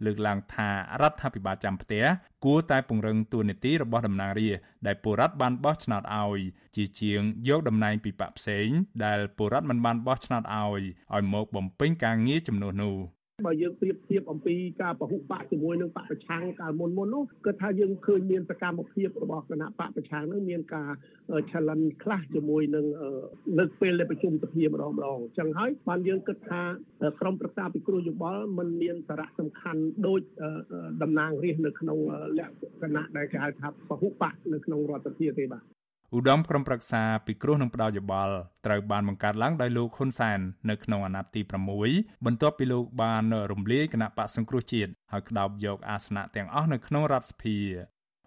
[0.04, 0.68] លើកឡើងថា
[1.00, 2.04] រដ្ឋាភិបាលចាំផ្ទះ
[2.44, 6.40] គួរតែពង្រឹងទួនាទីរបស់តំណាងរាស្ត្រដែលពលរដ្ឋបានបោះឆ្នោតឲ្យ
[6.76, 8.68] ជាជាងយកតំណែងពីបកផ្សេង
[9.04, 10.82] ដែលពលរដ្ឋមិនបានបោះឆ្នោតឲ្យ
[11.14, 12.96] ឲ្យមកបំពេញការងារចំនួននោះ
[13.44, 20.90] បើយើងប្រៀបធៀបអំពីការពហុបកជាមួយនឹងបកប្រឆាំងកាលមុនមុននោះគឺថាយើងឃើញមានសកម្មភាពរបស់គណៈបកប្រឆាំងនឹងមានការ
[21.50, 22.86] challenge ខ្លះជាមួយនឹង
[23.58, 26.62] នៅពេលដែលប្រជុំសភាម្ដងម្ដងអញ្ចឹងហើយបានយើងគិតថា
[27.20, 30.20] ក្រមប្រឹក្សាពិគ្រោះយោបល់มันមានសារៈសំខាន់ដូច
[31.02, 31.98] តំណាងរាស្ត្រនៅក្នុង
[32.38, 35.64] លក្ខណៈដែលគេហៅថាពហុបកនៅក្នុងរដ្ឋសភាទេបាទ
[36.14, 38.34] ឧត្តមក្រុមប្រឹក្សាពិគ្រោះនឹងផ្ដល់យោបល់
[38.66, 40.38] ត្រូវបានបង្កើតឡើងដោយលោកហ៊ុនសែន
[40.70, 41.40] នៅក្នុងអាណត្តិទី
[41.84, 47.58] 6បន្ទាប់ពីលោកបានរំលាយគណៈបកសង្គ្រោះជាតិហើយក្តោបយកអាសនៈទាំងអស់នៅក្នុងរដ្ឋសភា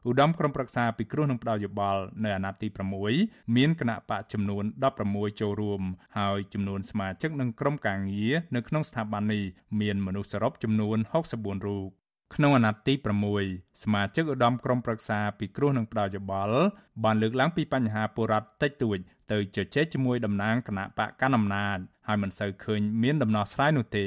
[0.07, 2.67] ឧត្តមក្រុមប្រឹក្សាពិគ្រោះនឹងផ្ដល់យោបល់នៅអាណត្តិទី
[3.11, 4.63] 6មានគណៈបកចំនួន
[5.01, 5.81] 16ចូលរួម
[6.17, 9.43] ហើយចំនួនសមាជិកនិងក្រុមការងារនៅក្នុងស្ថាប័ននេះ
[9.81, 10.97] មានមនុស្សសរុបចំនួន
[11.31, 11.98] 64រូប
[12.35, 12.93] ក្នុងអាណត្តិទី
[13.37, 16.59] 6សមាជិកឧត្តមក្រុមប្រឹក្សាពិគ្រោះនឹងផ្ដល់យោបល់
[17.03, 18.97] បានលើកឡើងពីបញ្ហាបុរដ្ឋតិចតួច
[19.31, 24.05] ទៅជជែកជាមួយតំណាងគណៈបកកណ្ដាលអំណាចហើយមិនសូវឃើញមានដំណោះស្រាយនោះទេ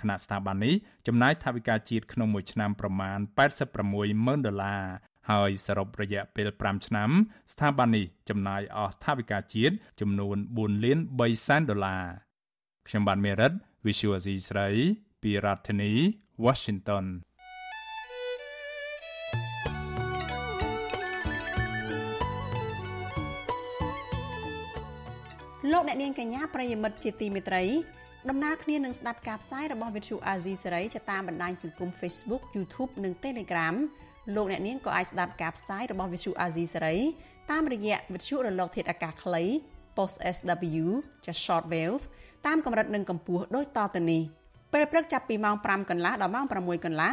[0.00, 0.74] គណៈស្ថាប័ននេះ
[1.06, 3.18] ចំណាយថវិកាជាតិក្នុងមួយឆ្នាំប្រមាណ
[3.70, 4.82] 86ម៉ឺនដុល្លារ
[5.30, 7.10] ហើយសរុបរយៈពេល5ឆ្នាំ
[7.52, 12.04] ស្ថាប័ននេះចំណាយអស់ថវិកាជាតិចំនួន4លាន3សែនដុល្លារ
[12.88, 13.52] ខ្ញុំបាទមេរិត
[13.86, 14.68] Visual C ស្រី
[15.22, 15.92] ពីរដ្ឋធានី
[16.44, 17.06] Washington
[25.72, 27.64] លោកអ្នកនាងកញ្ញាប្រិយមិត្តជាទីមេត្រី
[28.30, 33.74] ដំណើរគ្នានឹងស្ដាប់ការផ្សាយរបស់ Vithu Azizi សេរីតាមបណ្ដាញសង្គម Facebook YouTube និង Telegram
[34.34, 36.96] លោកអ្នកនាងក៏អាចស្ដាប់ការផ្សាយរបស់ Vithu Azizi សេរី
[37.50, 39.42] តាមរយៈវិទ្យុរលកធាតុអាកាសខ្លី
[39.96, 40.84] post SW
[41.26, 42.02] ចា short wave
[42.46, 44.22] តាមកម្រិតនិងកម្ពស់ដូចតទៅនេះ
[44.72, 47.12] ពេលព្រឹកចាប់ពីម៉ោង5កន្លះដល់ម៉ោង6កន្លះ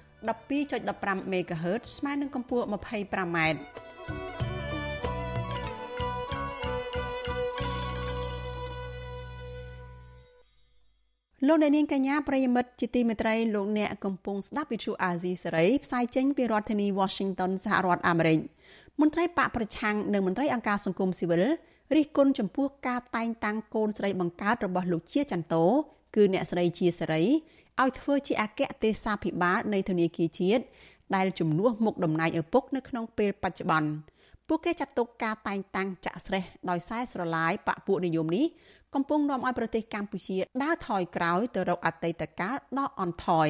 [0.27, 3.37] 12.15 MHz ស្មើនឹងកម្ពស់ 25m
[11.47, 18.39] លោកអ្នកនាងកញ្ញាប្រិយមិត្តជាទីមេត្រីលោកអ្នកកំពុងស្ដាប់វិទ្យុអាស៊ីសេរីផ្សាយចេញពីរដ្ឋធានី Washington សហរដ្ឋអាមេរិក
[19.01, 21.43] មន្ត្រីបកប្រឆាំងនិងមន្ត្រីអង្គការសង្គមស៊ីវិល
[21.95, 25.63] រិះគន់ចំពោះការតែងតាំងកូនស្រីបង្កើតរបស់លោកជាចន្ទោ
[26.15, 27.23] គឺអ្នកស្រីជាសេរី
[27.79, 30.63] ឲ្យធ្វើជាអគ្គទេសាភិបាលនៃធនាគារជាតិ
[31.15, 33.89] ដែលជំនួសមុខតំណែងឪពុកនៅក្នុងពេលបច្ចុប្បន្ន
[34.47, 38.45] ពួកគេចាត់ទុកការតែងតាំងចាក់ស្រេះដោយខ្សែស្រឡាយបពពួកនិយមនេះ
[38.95, 43.49] កំពុងនាំឲ្យប្រទេសកម្ពុជាដើរថយក្រោយទៅរកអតីតកាលដ៏អន់ថយ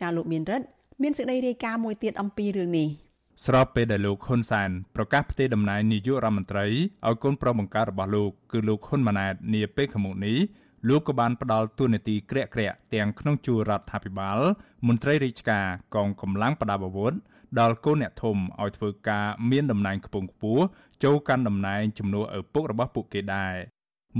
[0.00, 0.66] ចាលោកមានរិទ្ធ
[1.02, 2.88] មានសេចក្តីរាយការណ៍មួយទៀតអំពីរឿងនេះ
[3.46, 10.38] ស្របពេលដែលលោកហ៊ុនសែនប្រកាសផ្ទេរតំណែងនាយករដ្ឋមន្ត្រីឲ្យកូនប្រុសបង្ការរបស់លោកគឺលោកហ៊ុនម៉ាណែតនាពេលខាងមុខនេះ
[10.86, 14.38] លោកក៏បានផ្ដល់ទួនាទីក្រាក់ក្រាក់ទាំងក្នុងជួររដ្ឋាភិបាល
[14.86, 17.14] មន្ត្រីរាជការកងកម្លាំងប្រដាប់អាវុធ
[17.60, 20.64] ដល់កូនអ្នកធំឲ្យធ្វើការមានតំណែងខ្ពង់ខ្ពស់
[21.04, 23.54] ចូលកាន់តំណែងជំនួសឪពុករបស់ពួកគេដែរ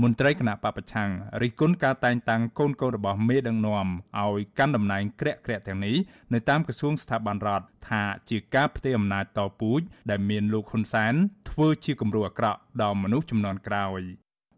[0.01, 1.09] មន្ត្រីគណៈបពប្រឆាំង
[1.41, 3.87] រិះគន់ការតែងតាំងកូនកូនរបស់មេដឹកនាំ
[4.21, 5.95] ឲ្យកាន់តំណែងក្រាក់ក្រាក់ទាំងនេះ
[6.33, 11.13] នៅតាមក្រសួងស្ថាប័នរដ្ឋថាជាការផ្ទេរអំណាចតពូជដែលមានលោកហ៊ុនសែន
[11.49, 14.01] ធ្វើជាគំរូអាក្រក់ដល់មនុស្សចំនួនក្រោយ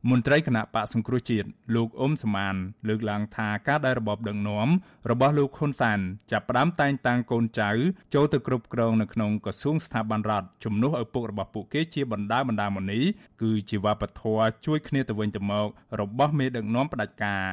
[0.10, 2.56] មន្ត្រីគណៈបកសង្គ្រោះជាតិលោកអ៊ុំសមាន
[2.88, 4.68] លើកឡើងថាការដែលរបបដឹកនាំ
[5.12, 6.00] របស់លោកហ៊ុនសែន
[6.32, 7.70] ចាប់ផ្ដើមតែងតាំងកូនចៅ
[8.14, 13.00] ចូលទៅគ្រប់គ្រងនៅក្នុងក្រសួងស្ថាប័នរដ្ឋជំនួសឪពុករបស់ពួកគេជាបណ្ដាបណ្ដាមុនី
[13.42, 15.68] គឺជាវប្បធម៌ជួយគ្នាទៅវិញទៅមក
[16.00, 17.44] របស់មេដឹកនាំផ្ដាច់ការ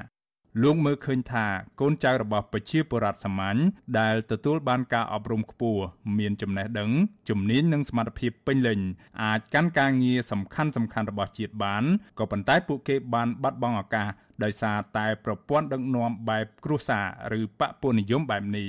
[0.62, 1.46] លោកមើលឃើញថា
[1.80, 3.58] កូនចៅរបស់ប្រជាពលរដ្ឋសាមញ្ញ
[3.98, 5.82] ដែលទទួលបានការអប់រំខ្ពស់
[6.18, 6.90] មានចំណេះដឹង
[7.28, 8.80] ជំនាញនិងសមត្ថភាពពេញលេញ
[9.22, 11.84] អាចកាន់ការងារសំខាន់សំខាន់របស់ជាតិបាន
[12.18, 14.08] ក៏ប៉ុន្តែពួកគេបានបាត់បង់ឱកាស
[14.44, 17.00] ដោយសារតែប្រព័ន្ធដឹកនាំបែបគ្រួសា
[17.32, 18.68] រឬបពុនិយមបែបនេះ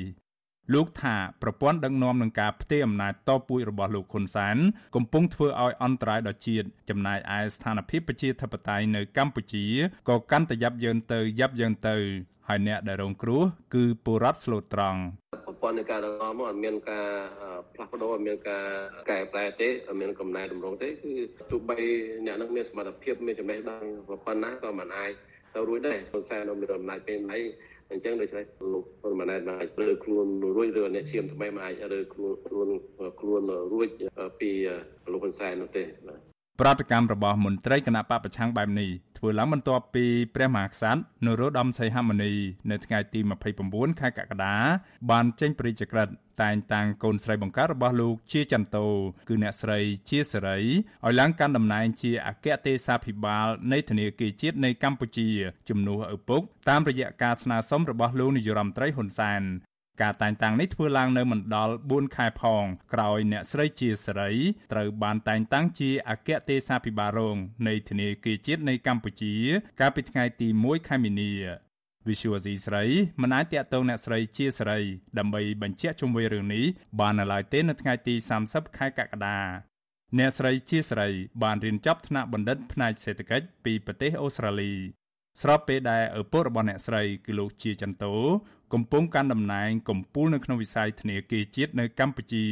[0.73, 4.58] លោកថាប្រព័ន្ធដឹកនាំនឹងការផ្ទេរអំណាចតពូជរបស់លោកហ៊ុនសែន
[4.95, 9.65] កំពុងធ្វើឲ្យអន្តរាយដល់ជាតិចំណែកឯស្ថានភាពប្រជាធិបតេយ្យនៅកម្ពុជា
[10.10, 11.95] ក៏កាន់តែយ៉ាប់យ៉ឺនទៅយ៉ាប់យ៉ឺនទៅ
[12.47, 13.41] ហើយអ្នកដែលរងគ្រោះ
[13.75, 15.01] គឺពលរដ្ឋស្លូតត្រង់
[15.45, 17.08] ប្រព័ន្ធនៃការដឹកនាំមកអត់មានការ
[17.73, 18.65] ផ្លាស់ប្ដូរអត់មានការ
[19.10, 21.13] កែប្រែទេអត់មានកំណែតម្រង់ទេគឺ
[21.51, 21.77] ទោះបី
[22.25, 23.84] អ្នកនឹងមានសមត្ថភាពមានចំណេះដឹង
[24.25, 25.12] ប៉ុណ្ណាក៏មិនអាច
[25.55, 27.39] ទៅរួចដែរហ៊ុនសែននៅមានអំណាចពេលណៃ
[27.91, 30.25] អញ្ចឹងដូច្នេះលោកហ៊ុនម៉ាណែតមិនអាចរើខ្លួន
[30.58, 32.67] រួចឬអ្នកឈាមថ្មីមិនអាចរើខ្លួនខ្លួន
[33.19, 33.41] ខ្លួន
[33.73, 33.89] រួច
[34.39, 34.52] ពី
[35.12, 36.29] លោកហ៊ុនសែននោះទេបាទ
[36.62, 42.34] ប្រតិកម្មរបស់មន្ត្រីគណៈបពប្រឆាំងបែបនេះធ្វើឡើងបន្ទាប់ពីព្រះមហាក្សត្រនរោត្តមសីហមុនី
[42.72, 43.19] នៅថ្ងៃទី
[43.60, 44.56] 29ខែកក្កដា
[45.12, 48.86] បានចេញព្រះរាជក្រឹត្យតែងតាំងកូនស្រីបង្កើតរបស់លោកជាចន្ទោ
[49.30, 50.58] គឺអ្នកស្រីជាសេរី
[51.06, 55.28] ឲ្យឡើងកាន់តំណែងជាអគ្គទេសាភិបាលនៃធនាគារជាតិនៃកម្ពុជា
[55.69, 59.41] ជំនួសឪពុកតាមរយៈការស្នើសុំរបស់លោកនាយរដ្ឋមន្ត្រីហ៊ុនសែន
[60.01, 64.31] ការតែងតាំងនេះធ្វើឡើងនៅមិនដល់4ខែផងក្រោយអ្នកស្រីជាសេរី
[64.73, 69.33] ត្រូវបានតែងតាំងជាអគ្គទេសាភិបាលរងនៃធនាគារជាតិនៃកម្ពុជា
[69.79, 71.31] កាលពីថ្ងៃទី1ខែមីនា
[72.07, 72.83] វិសុវស៊ីស្រី
[73.21, 74.79] មិនអាចតាក់ទងអ្នកស្រីជាសេរី
[75.19, 76.65] ដើម្បីបញ្ជាក់ជុំវិញរឿងនេះ
[76.99, 79.39] បាននៅឡើយទេនៅថ្ងៃទី30ខែកក្កដា
[80.17, 81.09] អ្នកស្រីជាសេរី
[81.43, 84.73] បានរៀនចប់ថ្នាក់បណ្ឌិតផ្នែកសេដ្ឋកិច្ចពីប្រទេសអូស្ត្រាលី
[85.41, 88.13] ស្របពេលដែលឪពុករបស់អ្នកស្រីគឺលោកជាចន្ទោ
[88.73, 92.45] កំពុងកាន់តំណែងកំពូលនៅក្នុងវិស័យធនាគារជាតិនៅកម្ពុជា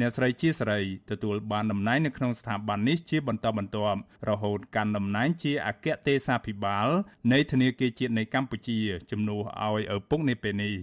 [0.00, 0.80] អ្នកស្រីជាសេរី
[1.10, 6.88] ទទួលបានតំណែងនៅក្នុងស្ថាប័ននេះជាបន្តបន្ទាប់រហូតកាន់តំណែងជាអគ្គទេសាភិបាល
[7.32, 8.78] នៃធនាគារជាតិនៃកម្ពុជា
[9.10, 10.74] ជំនួសឲ្យឪពុកនាពេលនេះ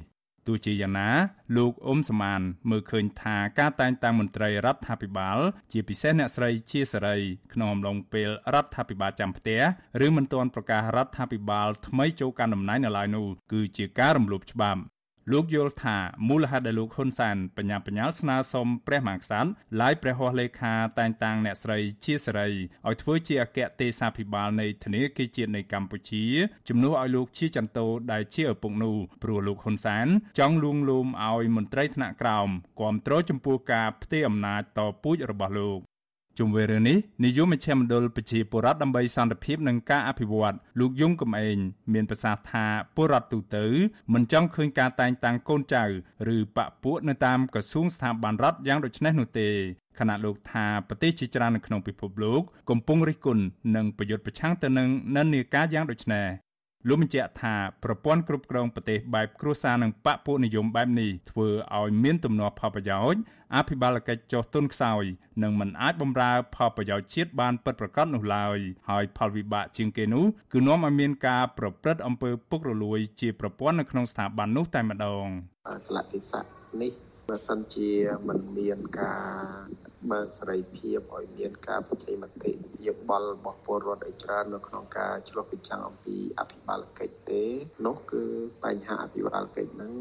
[0.49, 1.09] ទោះជាយ៉ាងណា
[1.57, 5.37] លោកអ៊ុំសមានមើលឃើញថាការតែងតាំងមន្ត្រីរដ្ឋាភិបាល
[5.71, 7.17] ជាពិសេសអ្នកស្រីជាសេរី
[7.53, 9.61] ក្នុងអំឡុងពេលរដ្ឋាភិបាលចាំផ្ទះ
[10.05, 14.81] ឬមិនទាន់ប្រកាសរដ្ឋាភិបាលថ្មីចូលកាន់តំណែងនៅឡើយនោះគឺជាការរំលោភច្បាប់
[15.33, 19.49] លោកយល់ថាមូលហេតុដែលលោកហ៊ុនសែនបញ្ញាបញ្ញាលស្នើសុំព្រះមហាក្សត្រ
[19.81, 22.49] ឡាយព្រះហស្ថលេខាតែងតាំងអ្នកស្រីជាសេរី
[22.87, 26.25] ឲ្យធ្វើជាអគ្គទេសាភិបាលនៃធនាគារជាតិនៃកម្ពុជា
[26.69, 30.07] ជំនួសឲ្យលោកជាចន្ទោដែលជាឪពុកនោះព្រោះលោកហ៊ុនសែន
[30.39, 35.88] ចង់លួងលោមឲ្យមន្ត្រីថ្នាក់ក្រោមគ្រប់គ្រងចំពោះការផ្ទេរអំណាចតពូជរបស់លោក
[36.39, 41.57] ជុំវិញរឿងនេះនាយកមជ្ឈមណ្ឌលប្រជាពលរដ្ឋដើម្បីសន្តិភាពនិងការអភិវឌ្ឍលោកយងកំឯង
[41.93, 43.65] មានប្រសាសន៍ថាពលរដ្ឋទូទៅ
[44.13, 45.83] មិនចង់ឃើញការតែងតាំងកូនចៅ
[46.35, 49.49] ឬបពពួកនៅតាមក្រសួងស្ថាប័នរដ្ឋយ៉ាងដូចនេះនោះទេ
[49.99, 53.43] ខណៈលោកថាប្រទេសជាច្រើននៅក្នុងពិភពលោកកំពុងរិះគន់
[53.75, 56.27] និងប្រយុទ្ធប្រឆាំងទៅនឹងនិន្នាការយ៉ាងដូចនេះ
[56.87, 63.21] លោកបញ្ជាក់ថាប្រព័ន្ធគ្រប់គ្រងប្រទេសបែបគ្រួសារនិងបពពួកនិយមបែបនេះធ្វើឲ្យមានទំនាស់ផលប្រយោជន៍
[63.55, 65.03] អភិបាលកិច្ចចុះទុនខ្សោយ
[65.43, 68.57] និងមិនអាចបម្រើផលប្រយោជន៍ជាតិបានពិតប្រាកដនោះឡើយ
[68.89, 75.27] ហើយផលវិបាកជាងគេនោះគឺនាំឲ្យមានការប្រព្រឹត្តអំពើពុករលួយជាប្រព័ន្ធនៅក្នុងស្ថាប័ននោះតែម្ដង
[75.87, 76.43] កលៈទេសៈ
[76.81, 77.91] នេះ បើសិនជា
[78.27, 79.79] មិនមានការ
[80.11, 82.51] បើកសេរីភាពឲ្យមានការប្រជែងមតិ
[82.87, 87.43] យោបល់របស់ពលរដ្ឋឲ្យច្រើននៅក្នុងការឆ្លុះបញ្ចាំងអំពីអភិបាលកិច្ចទេ
[87.85, 88.23] នោះគឺ
[88.63, 89.93] បញ្ហាអភិបាលកិច្ចហ្នឹង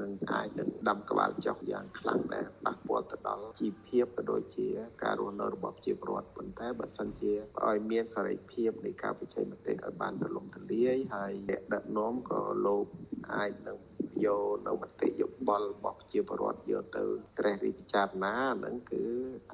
[0.00, 4.68] នឹងអាចនឹងដាំក្បាលចុះយ៉ាងខ្លាំងដែរប៉ះពាល់ទៅដល់ជីវភាពក៏ដូចជា
[5.02, 7.32] ការរស់នៅរបស់ប្រជាពលរដ្ឋប៉ុន្តែបើសិនជា
[7.66, 12.86] ឲ្យមានសេរីភាពនៃការប្រជែងមតិឲ្យបានទូលំទូលាយហើយអ្នកដឹកនាំក៏លោក
[13.34, 13.78] អាចនឹង
[14.26, 17.04] យកនៅមតិយោបល់របស់ប្រជាពលរដ្ឋយកទៅ
[17.38, 19.04] ត្រេះរិះពិចារណាហ្នឹងគឺ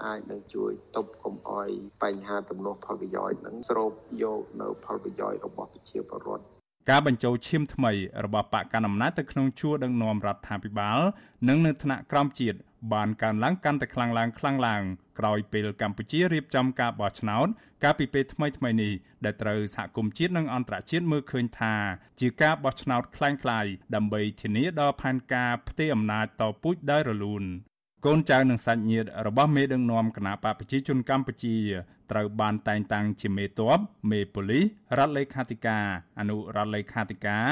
[0.05, 1.69] អាចនឹងជួយទប់កុំអោយ
[2.03, 6.45] បញ្ហាទំនាស់ផលប្រយោជន៍ហ្នឹងស្រូបយកនៅផលប្រយោជន៍របស់ប្រជាពលរដ្ឋ
[6.91, 7.93] ការបញ្ចូលឈាមថ្មី
[8.25, 10.99] របស់បកកណ្ដាលអំណាចទៅក្នុងជួរដឹកនាំរដ្ឋាភិបាល
[11.49, 12.59] និងនៅថ្នាក់ក្រោមជាតិ
[12.94, 14.84] បានកើនឡើងកាន់តែខ្លាំងឡើងខ្លាំងឡើង
[15.20, 17.48] ក្រោយពេលកម្ពុជារៀបចំការបោះឆ្នោត
[17.84, 18.94] កាលពីពេលថ្មីថ្មីនេះ
[19.26, 21.76] ដែលត្រូវសហគមន៍ជាតិនិងអន្តរជាតិមើលឃើញថា
[22.20, 27.46] ជាការបោះឆ្នោតคล้ายៗដើម្បីធានាដល់ផែនការផ្ទេរអំណាចតពូជដោយរលូន
[28.06, 31.56] កូនចៅនិងសាច់ញាតិរបស់មេដឹកនាំគណបកប្រជាជនកម្ពុជា
[32.11, 33.79] ត្រូវបានតែងតាំងជាមេតប
[34.11, 34.65] មេប៉ូលីស
[34.99, 35.87] រដ្ឋលេខាធិការ
[36.19, 37.47] អនុរដ្ឋលេខាធិការ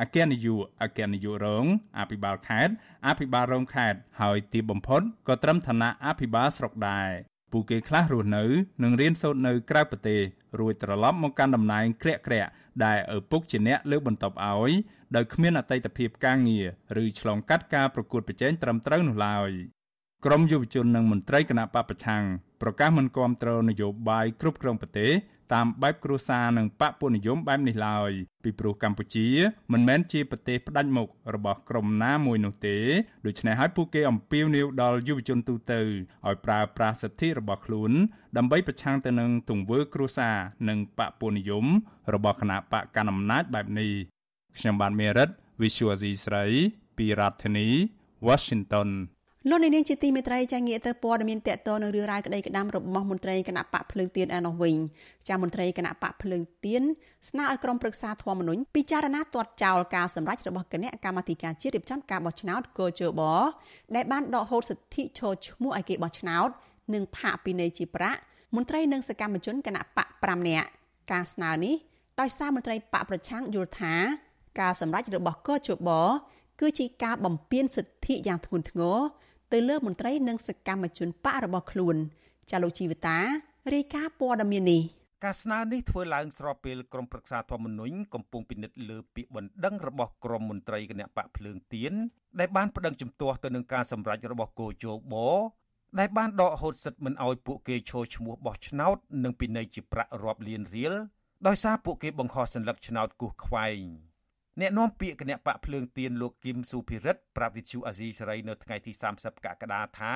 [0.00, 1.64] អគ្គនាយកអគ្គនាយករង
[1.98, 2.72] អភិបាលខេត្ត
[3.08, 7.10] អភិបាលរងខេត្តហើយទីបំផុតក៏ត្រឹមឋានៈអភិបាលស្រុកដែរ
[7.52, 8.44] ពួកគេខ្លះរស់នៅ
[8.82, 10.20] និងរៀនសូត្រនៅក្រៅប្រទេស
[10.58, 12.50] រួចត្រឡប់មកកាន់តំណែងក្រាក់ក្រាក់
[12.84, 14.72] ដែលឪពុកជាអ្នកលើកបន្ទប់ឲ្យ
[15.16, 19.50] ដោយគ្មានអតីតភាពការងារឬឆ្លងកាត់ការប្រកួតប្រជែងត្រឹមត្រូវនោះឡើយ
[20.24, 22.24] ក្រមយុវជននិងមន្ត្រីគណៈបពប្រឆាំង
[22.62, 25.12] ប្រកាសមិនគាំទ្រនយោបាយគ្រប់គ្រងប្រទេស
[25.54, 28.10] តាមបែបគ្រួសារនិងបកពុនិយមបែបនេះឡើយ
[28.44, 29.26] ពីព្រោះកម្ពុជា
[29.72, 32.76] មិនមែនជាប្រទេសផ្ដាច់មុខរបស់ក្រុមណាមួយនោះទេ
[33.26, 35.80] ដូច្នេះហើយពួកគេអំពាវនាវដល់យុវជនទូទៅ
[36.26, 37.92] ឲ្យប្រើប្រាស់សិទ្ធិរបស់ខ្លួន
[38.36, 40.36] ដើម្បីប្រឆាំងទៅនឹងទង្វើគ្រួសារ
[40.68, 41.64] និងបកពុនិយម
[42.14, 43.90] របស់គណៈបកកណ្ដាលអំណាចបែបនេះ
[44.58, 45.28] ខ្ញុំបានមេរិត
[45.62, 46.44] Visual C ស្រី
[46.98, 47.68] ពីរដ្ឋធានី
[48.26, 48.88] Washington
[49.48, 54.76] លោកនាងជាទីមេត្រីចាងាកទៅព័ត៌មានតកតនៅរឿងរ៉ាវក្តីក្តាំរបស់មន្ត្រីគណៈបកភ្លើងទៀនឯនោះវិញ
[55.28, 56.82] ចាមន្ត្រីគណៈបកភ្លើងទៀន
[57.28, 63.20] ស្នើឲ្យក្រុមប្រឹក្សាធម្មនុញ្ញពិចារណាទាត់ចោលការសម្រេចរបស់គណៈកម្មាធិការជាតិរៀបចំការបោះឆ្នោតកោជប
[63.94, 66.48] ដែលបានដកហូតសិទ្ធិចូលឈ្មោះឲ្យគេបោះឆ្នោត
[66.94, 68.20] និងផាកពិន័យជាប្រាក់
[68.54, 70.68] មន្ត្រីនិងសកម្មជនគណៈបក5នាក់
[71.12, 71.74] ការស្នើនេះ
[72.20, 73.94] ដោយសារមន្ត្រីបកប្រឆាំងយល់ថា
[74.60, 75.90] ការសម្រេចរបស់កោជប
[76.60, 78.98] គឺជាការបំពានសិទ្ធិយ៉ាងធ្ងន់ធ្ងរ
[79.53, 81.95] ទៅលើមន្ត្រីនិងសកម្មជនបករបស់ខ្លួន
[82.51, 83.17] ចាលោកជីវតា
[83.73, 84.81] រាយការណ៍ព័ត៌មាននេះ
[85.23, 91.93] ការស្នើនេះធ្វើឡើងស្របពេលក្រមប្រឹក្សាធម្មនុញ្ញកំពុងពិនិត្យលើពាក្យបណ្ដឹងរបស់ក្រមមន្ត្រីគណៈបកភ្លើងទៀន
[92.39, 95.15] ដែលបានប្តឹងជំទាស់ទៅនឹងការសម្រេចរបស់គោជប
[95.99, 100.93] ដែលបានដកហូតសិទ្ធិមិនអោយពួកគេចូលឈ្មោះបោះឆ្នោតនិងពិន័យជាប្រាក់រាប់លានរៀល
[101.47, 103.85] ដោយសារពួកគេបង្ខំសัญลักษณ์ឆ្នោតគូសខ្វែង
[104.60, 110.14] អ្នកនាំពាក្យគណៈបកភ្លើងទៀនលោកគឹមសុភិរិទ្ធប្រាប់វិទ្យុអាស៊ីសេរីនៅថ្ងៃទី30កក្កដាថា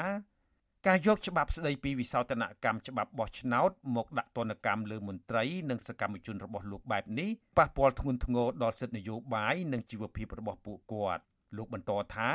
[0.87, 11.22] ការយកច្បាប់ស្ដីពីវិសោធនកម្មច្បាប់បោះឆ្នោតមកដាក់ទណ្ឌកម្មលើមន្ត្រីនិងសកម្មជនរបស់លោកបែបនេះប៉ះពាល់ធ្ងន់ធ្ងរដល់សិទ្ធិនយោបាយនិងជីវភាពរបស់ពួកគាត់
[11.57, 12.30] លោកបន្តថា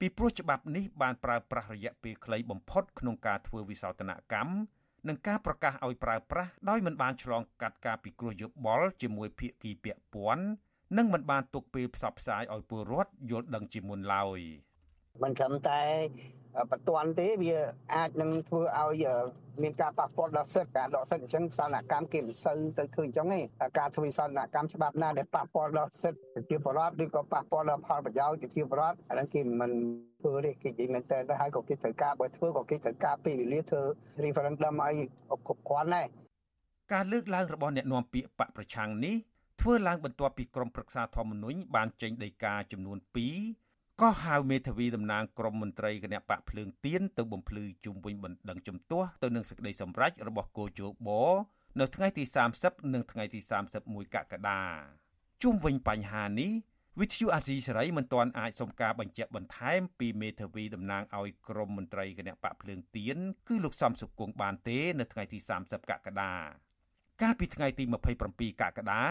[0.00, 4.54] ពីព្រោះច្បាប់នេះបានប្រើប្រាស់រយៈពេលខ្លីបំផុតក្នុងការធ្វើវិសោធនកម្ម
[5.08, 10.44] និងការប្រកាសឲ្យប្រើប្រាស់ដោយមិនបានឆ្លងកាត់ការពិគ្រោះយោបល់ជាមួយភាគីពាក់ព័ន្ធ
[10.98, 14.40] និងមិនបានទុកពេលផ្សព្វផ្សាយឲ្យពលរដ្ឋយល់ដឹងជាមុនឡើយ
[15.22, 15.80] មិនត្រឹមតែ
[16.70, 17.56] បន្ទាន់ទេវា
[17.94, 19.06] អាចនឹងធ្វើឲ្យ
[19.62, 23.40] មានការប៉ះពាល់ដល់សិទ្ធិការដកសិទ្ធិអញ្ចឹងសន្នកម្មគេមិនសូវទៅឃើញអញ្ចឹងទេ
[23.78, 29.70] ការធ្វើសន្នកម្មច្បាប់ណាដែលប៉ះពាល់ដល់សិទ្ធិប្រជាពលរដ្ឋឬក៏ប៉ះពាល់ដល់ផលប្រយោជន៍ប្រជាពលរដ្ឋអាហ្នឹងគេមិន
[30.22, 33.82] ធ្វើទេគេនិយាយមែនតើហើយក៏គេត្រូវការបើធ្វើក៏គេត្រូវការពេលវេលាធ្វើ
[34.24, 34.94] referendum ឲ្យ
[35.46, 36.06] គ្រប់គ្រាន់ដែរ
[36.92, 39.16] ការលើកឡើងរបស់អ្នកនាំពាក្យបកប្រឆាំងនេះ
[39.64, 42.98] ធ្វើឡើងបន្ទាប់ពីក្រុមប្រឹក្សាធម្មនុញ្ញបានចេញដីកាចំនួន
[43.48, 51.08] 2ក៏ហៅមេធាវីតំណាងក្រមមន្ត្រីគណៈបកភ្លើងទៀនទៅបំភ្លឺជុំវិញបណ្ដឹងជំទាស់ទៅនឹងសេចក្តីសម្រេចរបស់គោជប
[51.80, 52.24] នៅថ្ងៃទី
[52.58, 53.40] 30និងថ្ងៃទី
[53.78, 54.60] 31កក្កដា
[55.42, 56.52] ជុំវិញបញ្ហានេះ
[57.00, 66.32] វិទ្យុអាស៊ីសេរីមិនទាន់អាចសុំការបញ្ជាក់បន្ថែមពីមេធាវីតំណាងឲ្យក្រមមន្ត្រីគណៈបកភ្លើងទៀនគឺលោកសំសុគង្គបានទេ នៅថ្ងៃទី30កក្កដា
[67.22, 67.84] កាលពីថ្ងៃទី
[68.22, 69.04] 27កក្កដា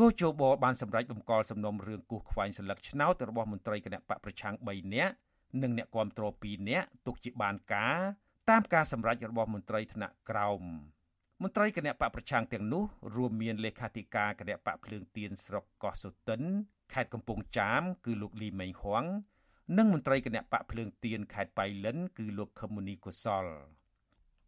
[0.00, 5.14] គោជបបានសម្រេចបំកល់សំណុំរឿងគូសខ្វែងសន្លឹកឆ្នោតរបស់មន្ត្រីគណៈបកប្រឆាំង3នាក់
[5.62, 7.98] និងអ្នកគាំទ្រ2នាក់ទុកជាបានការ
[8.50, 10.62] តាមការសម្រេចរបស់មន្ត្រីថ្នាក់ក្រោម
[11.42, 12.84] មន្ត្រីគណៈបកប្រឆាំងទាំងនោះ
[13.16, 16.40] រួមមានលេខាធិការគណៈបកភ្លើងទៀនស្រុកកោះសូតិន
[16.92, 19.04] ខេត្តកំពង់ចាម គឺលោកលីមេងហួង
[19.78, 23.46] និងមន្ត្រីគណៈបកភ្លើងទៀនខេត្តបៃលិនគឺលោកខមនីកុសល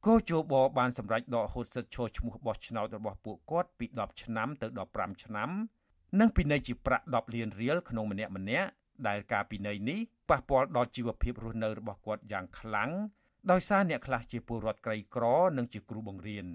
[0.07, 5.51] គោជបបានសម្រេចដកហូតសិទ្ធិឈរឈ្មោះបោះឆ្នោតរបស់ពួកគាត់ពី10ឆ្នាំទៅ15ឆ្នាំ
[6.21, 8.69] និងពិន័យជាប្រាក់10លានរៀលក្នុងម្នាក់ម្នាក់
[9.09, 9.99] ដែលការពិន័យនេះ
[10.31, 12.91] ប៉ះពាល់ដល់ជីវភាពរស់នៅរបស់គាត់យ៉ាងខ្លាំង
[13.51, 15.25] ដោយសារអ្នកខ្លះជាពលរដ្ឋក្រីក្រ
[15.59, 16.47] និងជាគ្រូបង្រៀន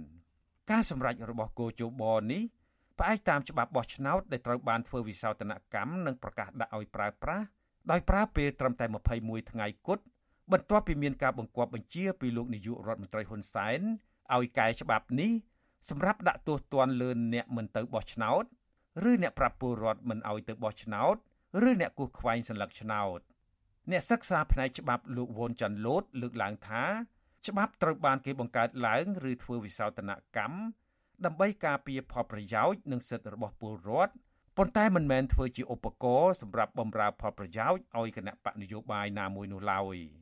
[0.72, 2.44] ការសម្រេចរបស់គោជបនេះ
[3.00, 7.46] ផ្អែកតាមច្បាប់បោះឆ្នោតដែលត្រូវបានធ្វើវិសោធនកម្មនិងប្រកាសដាក់ឲ្យប្រើប្រាស់
[7.92, 8.86] ដោយប្រើពេលត្រឹមតែ
[9.20, 10.04] 21ថ្ងៃគត់
[10.53, 13.81] បន្ទាប់ពីមានការបង្គាប់បញ្ជាពីលោកនាយករដ្ឋមន្ត្រីហ៊ុនសែន
[14.35, 15.33] ឲ្យកែច្បាប់នេះ
[15.91, 18.45] សម្រាប់ដាក់ទោសទណ្ឌលើអ្នកមិនទៅបោះឆ្នោត
[19.11, 21.17] ឬអ្នកប្រាប់ពលរដ្ឋមិនឲ្យទៅបោះឆ្នោត
[21.69, 23.21] ឬអ្នកគូសខ្វែងសัญลักษณ์ឆ្នោត
[23.91, 26.85] អ្នកសិក្សាផ្នែកច្បាប់លោកវ៉ុនចាន់ឡូតលើកឡើងថា
[27.47, 30.59] ច្បាប់ត្រូវបានគេបង្កើតឡើងឬធ្វើវិសោធនកម្ម
[31.25, 34.13] ដើម្បីការពារផលប្រយោជន៍និងសិទ្ធិរបស់ពលរដ្ឋ
[34.57, 39.97] ប៉ុន្តែមិនមែនធ្វើជាឧបករណ៍សម្រាប់បម្រើផលប្រយោជន៍ឲ្យគណៈបកនយោបាយណាមួយនោះឡើយ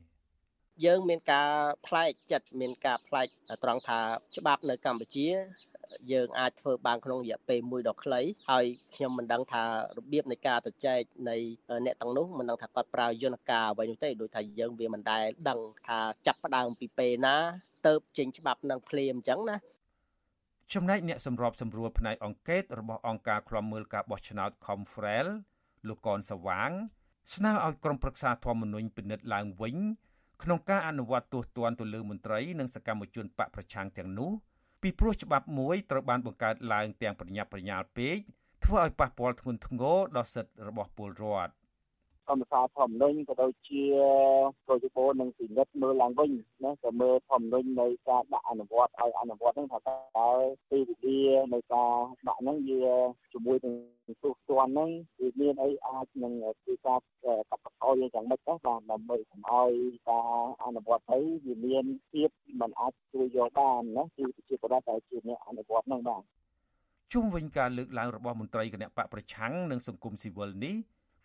[0.84, 1.50] យើងមានការ
[1.86, 3.26] ផ្លែកចិត្តមានការផ្លែក
[3.62, 4.00] ត្រង់ថា
[4.36, 5.28] ច្បាប់នៅកម្ពុជា
[6.12, 8.64] យើងអាចធ្វើបានក្នុងរយៈពេលមួយដ៏ខ្លីហើយ
[8.94, 9.64] ខ្ញុំមិនដឹងថា
[9.96, 11.36] របៀបនៃការទៅចែកនៃ
[11.84, 17.36] អ្នកទាំងនោះមិនដឹងថាគាត់ប្រើយន្តការអ្វីនោះទេដូចថាយើងវាមិនដែលដឹងថាចាប់ផ្ដើមពីពេលណា
[17.86, 19.56] ទៅចេញច្បាប់នឹងភ្លាមអញ្ចឹងណា
[20.74, 25.26] ចំណែកអ្នកសម្របសម្រួលផ្នែកអង្កេតរបស់អង្គការឃ្លាំមើលការបោះឆ្នោត Confrel
[25.88, 26.70] លោកកនសវាង
[27.34, 29.76] ស្នើឲ្យក្រុមប្រឹក្សាធម្មនុញ្ញពិនិត្យឡើងវិញ
[30.42, 34.30] ក្នុងការអនុវត្តទោសទណ្ឌទៅលើមន្ត្រីនិងសកម្មជនបកប្រឆាំងទាំងនោះ
[34.82, 38.18] ពីព្រោះច្បាប់មួយត្រូវបានបង្កើតឡើងទាំងប្រញាប់ប្រញាល់ពេក
[38.64, 41.52] ធ្វើឲ្យប៉ះពាល់ធ្ងន់ធ្ងរដល់សិទ្ធិរបស់ពលរដ្ឋ
[42.32, 43.82] កម្មសារធម្មនុញ្ញក៏ដូចជា
[44.68, 46.30] កោជបនឹងពិនិត្យមើលឡើងវិញ
[46.64, 50.30] ណាក៏មើលធម្មនុញ្ញនៃការដាក់អនុវត្តឲ្យអនុវត្តហ្នឹងថាតើ
[50.70, 51.20] ពេលវេលា
[51.54, 51.92] នៃការ
[52.28, 52.84] ដាក់ហ្នឹងវា
[53.32, 53.74] ជាមួយនឹង
[54.22, 54.90] ទោះទាន់ហ្នឹង
[55.20, 57.00] វាមានអីអាចនឹងធ្វើការ
[57.50, 59.72] កាត់បន្ថយយ៉ាងម៉េចដែរបាទដើម្បីកុំឲ្យ
[60.08, 60.26] ការ
[60.64, 66.22] អនុវត្តទៅវាមានភាពមិនអាចជួយយកបានណាគឺជាប្រដាតែជាអ្នកអនុវត្តហ្នឹងបាទ
[67.12, 70.76] ជុំវិញការលើកឡើងរបស់មន្ត្រីគណៈបកប្រឆាំងនិងសង្គមស៊ីវិលនេះ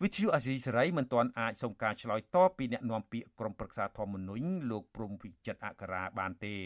[0.02, 6.56] វិទ្យុអាស៊ីសេរីមិនទាន់អាចសុំការឆ្លើយតបពីអ្នកនាំពាក្យក្រុមប្រឹក្សាធម្មនុញ្ញលោកព្រំវិចិត្រអក្សរាបានទេ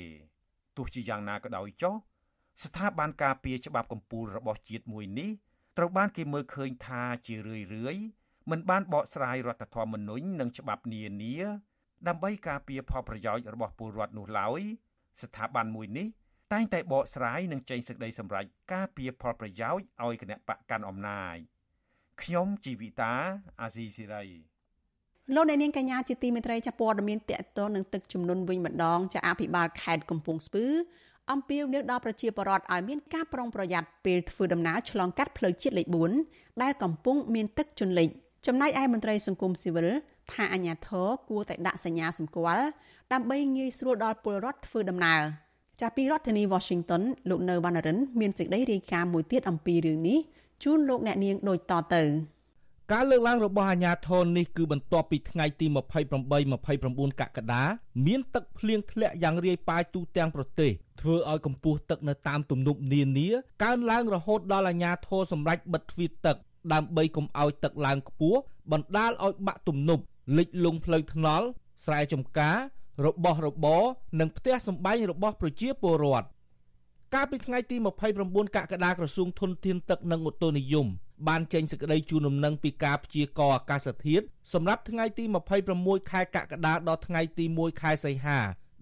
[0.77, 1.95] ទោះជាយ៉ាងណាក៏ដោយចុះ
[2.65, 5.31] ស្ថាប័នការពារច្បាប់កម្ពុជារបស់ជាតិមួយនេះ
[5.79, 7.97] ត្រូវបានគេមើលឃើញថាជារឿយរឿយ
[8.51, 11.35] មិនបានបកស្រាយរដ្ឋធម្មនុញ្ញនិងច្បាប់នានា
[12.09, 14.61] ដើម្បីការពារផលប្រយោជន៍របស់ពលរដ្ឋនោះឡើយ
[15.23, 16.07] ស្ថាប័នមួយនេះ
[16.53, 21.52] តែងតែបកស្រាយនិងចេញសេចក្តីសម្រេចការពារផលប្រយោជន៍ឲ្យគណៈបកកាន់អំណាច
[22.21, 23.13] ខ្ញុំជីវិតា
[23.61, 24.25] អាស៊ីសេរី
[25.35, 30.67] លោកអ្នកនាងកញ្ញាជាទីមេត្រីចាព័ត៌មានតកតនឹងទឹកជំនន់វិញម្ដងចាអភិបាលខេត្តកំពង់ស្ពឺ
[31.33, 35.87] អំពាវនាវដល់ប្រជាពលរដ្ឋឲ្យមានការប្រុងប្រយ័ត្នពេលធ្វើដំណើរឆ្លងកាត់ផ្លូវជាតិលេខ
[36.25, 38.09] 4ដែលកំពុងមានទឹកជន់លិច
[38.47, 39.89] ចំណែកឯមន្ត្រីសង្គមស៊ីវិល
[40.33, 42.65] ថាអាញាធរគួរតែដាក់សញ្ញាសម្គាល់
[43.13, 45.21] ដើម្បីងាយស្រួលដល់ពលរដ្ឋធ្វើដំណើរ
[45.81, 50.19] ចាស់ពីរដ្ឋធានី Washington លោកនៅវណ្ណរិន មានសេចក្តីរាយការណ៍មួយទៀតអំពីរឿងនេះ
[50.63, 52.03] ជូនលោកអ្នកនាងដូចតទៅ
[52.93, 56.13] ការលើកឡើងរបស់អាជ្ញាធរនេះគឺបន្ទាប់ពីថ្ងៃទី28
[56.63, 57.63] 29កក្កដា
[58.07, 60.71] មានទឹកភ្លៀងធ្លាក់យ៉ាងរាយប៉ាយទូទាំងប្រទេស
[61.01, 63.29] ធ្វើឲ្យកម្ពស់ទឹកនៅតាមទំនប់នានា
[63.65, 66.37] កើនឡើងរហូតដល់អាជ្ញាធរសម្រេចបិទទ្វារទឹក
[66.73, 68.39] ដើម្បីកុំឲ្យទឹកឡើងខ្ពស់
[68.73, 70.03] បណ្ដាលឲ្យបាក់ទំនប់
[70.39, 71.47] លិចលង់ផ្លូវថ្នល់
[71.85, 72.57] ស្រែចម្ការ
[73.07, 73.83] របស់របរ
[74.21, 76.27] និងផ្ទះសម្បែងរបស់ប្រជាពលរដ្ឋ
[77.15, 77.77] កាលពីថ្ងៃទី
[78.17, 80.87] 29កក្កដាក្រសួងធនធានទឹកនិងអូតូនិយម
[81.29, 85.25] បានចេញសេចក្តីជូនដំណឹងពីការព្យាករណ៍អាកាសធាតុសម្រាប់ថ្ងៃទី
[85.69, 88.39] 26ខែកក្កដាដល់ថ្ងៃទី1ខែសីហា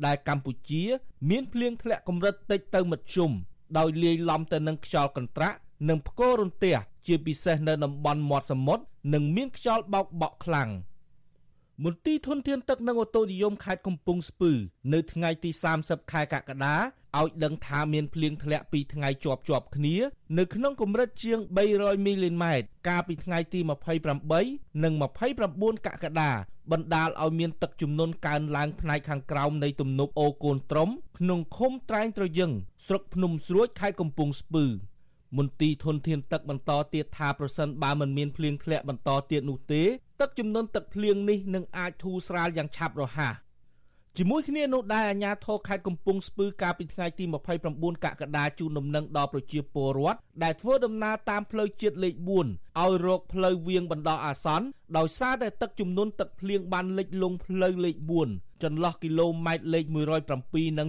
[0.07, 0.83] ដែលកម្ពុជា
[1.31, 3.31] មានភ្លៀងធ្លាក់កម្រិតតិចទៅមធ្យម
[3.79, 5.57] ដោយលាយឡំទៅនឹងខ្យល់កន្ត្រាក់
[5.89, 6.77] និងផ្គររន្ទះ
[7.07, 10.71] ជាពិសេសនៅតំបន់មាត់សមុទ្រនិងមានខ្យល់បោកបក់ខ្លាំង
[11.85, 14.53] មន្ទីរធនធានទឹកនិងអូតូនិយមខេត្តកំពង់ស្ពឺ
[14.93, 15.51] នៅថ្ងៃទី
[15.81, 16.77] 30ខែកក្កដា
[17.19, 19.97] ឲ្យដឹងថាមានភ្លៀងធ្លាក់ពីថ្ងៃជាប់ជាប់គ្នា
[20.39, 21.39] នៅក្នុងកម្រិតជាង
[21.73, 23.61] 300មីលីម៉ែត្រកាលពីថ្ងៃទី
[24.21, 26.33] 28និង29កក្កដា
[26.73, 30.89] បណ្ដាលឲ្យមានទឹកជំនន់កើនឡើងផ្នែកខាងក្រោមនៃទំនប់អូកូនត្រំ
[31.19, 32.51] ក្នុងឃុំត្រែងត្រយឹង
[32.87, 34.65] ស្រុកភ្នំស្រួចខេត្តកំពង់ស្ពឺ
[35.39, 39.83] មន្ទីរធនធានទឹកបន្តទៀតថាប្រសិនបើមិនមានភ្លៀងធ្លាក់បន្តទៀតនោះទេ
[40.21, 43.35] ទឹកចំនួនទឹកភ្លៀងនេះនឹងអាចធូរស្រាលយ៉ាងឆាប់រហ័ស
[44.19, 47.25] ជាមួយគ្នានោះដែរអាជ្ញាធរខេត្តកំពង់ស្ពឺកាលពីថ្ងៃទី
[47.65, 57.97] 29កក្កដាជូនដំណឹងដល់ប្រជាពលរដ្ឋដែលធ្វើដំណើរតាមផ្លូវជាតិលេខ4ឲ្យរកផ្លូវវាងបណ្ដោះអាសន្នដោយសារតែទឹកចំនួនទឹកភ្លៀងបានលិចលង់ផ្លូវលេខ
[58.31, 59.85] 4ចន្លោះគីឡូម៉ែត្រលេខ
[60.33, 60.89] 107និង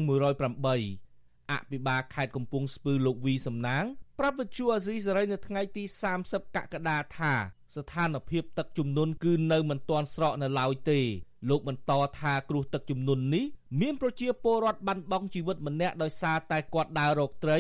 [0.76, 3.84] 108អភិបាលខេត្តកំពង់ស្ពឺលោកវីសំណាង
[4.20, 5.84] ប្រាប់វិទ្យុអាស៊ីសេរីនៅថ្ងៃទី
[6.20, 7.34] 30កក្កដាថា
[7.76, 11.02] ស្ថានភាពទឹកជំនន់គឺនៅមិនទាន់ស្រកនៅឡើយទេ
[11.50, 13.46] លោកបន្តថាគ្រោះទឹកជំនន់នេះ
[13.82, 17.58] មានប្រជាពលរដ្ឋបាត់បង់ជីវិតម្នាក់ដោយសារតែគាត់ដើររកត្រី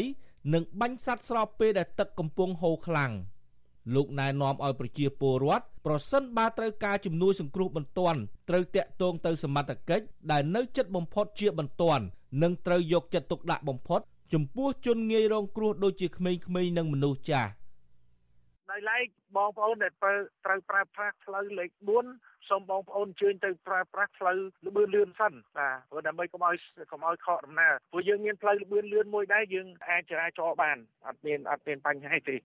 [0.53, 3.11] និងបាញ់សត្វស្របពេលដែលទឹកកំពុងហូរខ្លាំង
[3.95, 8.19] លោកណែនាំឲ្យប្រជាពលរដ្ឋប្រសិនបើត្រូវការជំនួយសង្គ្រោះបន្ទាន់
[8.49, 12.03] ត្រូវតាក់ទងទៅសមត្ថកិច្ចដែលនៅជិតបំផុតជាបន្ទាន់
[12.41, 14.01] និងត្រូវយកចិត្តទុកដាក់បំផុត
[14.33, 17.49] ចំពោះជនងាយរងគ្រោះដូចជាក្មេងៗនិងមនុស្សចាស់
[18.71, 19.05] ដោយឡែក
[19.35, 21.69] បងប្អូនដែលត្រូវប្រើប្រាស់ផ្លូវលេខ
[22.05, 26.56] 4 សូមបងប្អូនអញ្ជើញទៅប្រើប្រាស់ផ្លូវលបឿនលឿនសិនបាទព្រោះដើម្បីកុំឲ្យ
[26.92, 30.76] កុំឲ្យខកដំណើរព្រោះយើងមានផ្លូវលបឿនលឿនមួយដែរយើងអាចចរាចរបាន
[31.06, 32.36] អត់មានអត់មានបញ្ហាទេ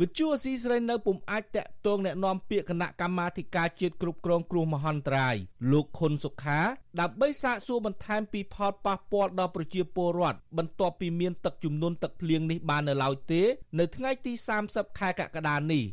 [0.00, 5.36] វិទ្យុអស៊ីសេរីនៅពុំអាចតាក់ទងแนะនាំពាក្យគណៈកម្មាធិការជាតិគ្រប់គ្រងគ្រោះមហន្តរាយ
[5.72, 6.60] លោកខុនសុខា
[7.00, 13.42] ដើម្បីសាកសួរបន្ថែមពីផលប៉ះពាល់ដល់ប្រជាពលរដ្ឋបន្ទាប់ពីមានទឹកជំនន់ទឹកភ្លៀងនេះបាននៅឡើយទេ
[13.78, 14.32] នៅថ្ងៃទី
[14.66, 15.84] 30ខែកក្កដានេះ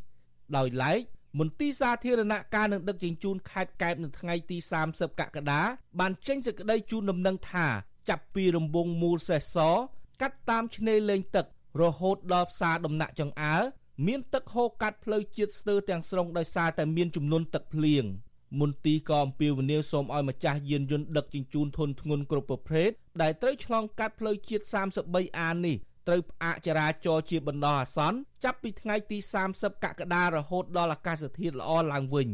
[0.58, 1.00] ដោយឡែក
[1.39, 4.59] មន្ទីរសាធារណការនឹងដឹកជញ្ជូនខេត្តកែបនៅថ្ងៃទី
[4.89, 5.61] 30កក្កដា
[6.01, 7.67] បានចេញសេចក្តីជូនដំណឹងថា
[8.09, 9.57] ចាប់ពីរង្វង់មូលសេះស
[10.21, 11.47] កាត់តាមឆ្នេរលេងទឹក
[11.81, 13.57] រហូតដល់ផ្សារដំណាក់ចង្អើ
[14.07, 18.05] មានទឹកហូរកាត់ផ្លូវជាតិស្ទើរទាំងស្រុងដោយសារតែមានចំនួនទឹកភ្លៀង
[18.61, 22.91] មន្ទីរក៏អំពាវនាវសូមឲ្យម្ចាស់យានយន្តដឹកជញ្ជូនធនធ្ងន់គ្រប់ប្រភេទ
[23.23, 25.77] ដែលត្រូវឆ្លងកាត់ផ្លូវជាតិ 33A នេះ
[26.07, 29.19] ត្រូវផ្អាកចរាចរណ៍ជាបណ្ដោះអាសន្នចាប់ពីថ្ងៃទី
[29.51, 32.29] 30កក្កដារហូតដល់អាកាសធាតុល្អឡើងវិញ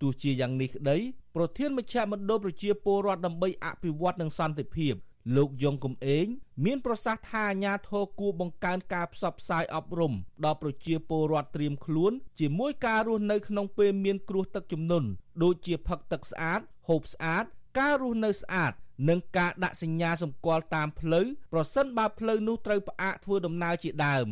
[0.00, 0.98] ទោះជាយ៉ាងនេះក្តី
[1.36, 4.94] ប្រធានមជ្ឈមណ្ឌលប្រជាពលរដ្ឋដើម្បីអភិវឌ្ឍនិងសន្តិភាព
[5.36, 6.26] លោកយងកំឯង
[6.64, 10.12] មានប្រសាសន៍ថាអាញាធរគួរបង្កើនការផ្សព្វផ្សាយអប់រំ
[10.44, 15.08] ដល់ប្រជាពលរដ្ឋត្រៀមខ្លួន ជាមួយការរស់នៅក្នុងពេលមានគ្រោះទឹកជំនន់
[15.42, 17.44] ដូចជាផឹកទឹកស្អាត ហូបស្អាត
[17.78, 18.72] ការរស់នៅស្អាត
[19.08, 24.26] និងការដាក់សញ្ញាសម្គាល់តាមផ្លូវប្រសិនបើផ្លូវនោះត្រូវផ្អាកធ្វើដំណើរជាដើម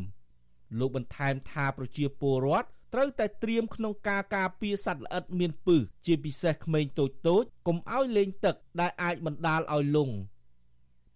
[0.79, 10.15] លោកបន្ថែមថាប្រជាពលរដ្ឋត្រូវតែត្រៀមក្នុងការការពារសត្វល្អិតមានពិសជាពិសេសក្មេងតូចៗកុំឲ្យលេងទឹកដែលអាចបណ្ដាលឲ្យលង់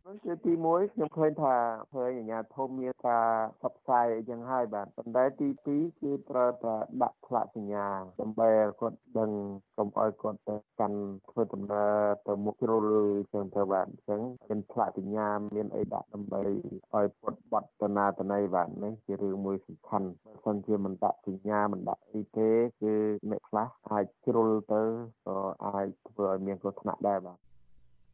[0.09, 1.57] នោះជាទី1ខ្ញុំឃើញថា
[1.95, 3.29] ឃើញអាជ្ញាធរមានការ
[3.61, 7.87] ផ្សព្វផ្សាយអីចឹងហើយបាទប៉ុន្តែទី2គឺត្រូវតែដាក់ផ្លាកសញ្ញា
[8.21, 9.31] ដើម្បីឲ្យគាត់ដឹង
[9.79, 10.99] កុំឲ្យគាត់ទៅកាន់
[11.31, 11.97] ធ្វើដំណើរ
[12.27, 12.87] ទៅមុខជ្រុល
[13.33, 22.51] ចឹងទៅបាទអញ្ចឹងមានផ្លាកសញ្ញាមានអីដាក់ដើម្បីឲ្យពុតបត់តនាតន័យបាទនេះជារឿងមួយសំខាន់បើមិនជាមិនដាក់សញ្ញាមិនដាក់អីទេ
[22.81, 22.95] គឺ
[23.31, 24.83] អ្នកខ្លះអាចជ្រុលទៅ
[25.27, 27.39] ក៏អាចធ្វើឲ្យមានគ្រោះថ្នាក់ដែរបាទ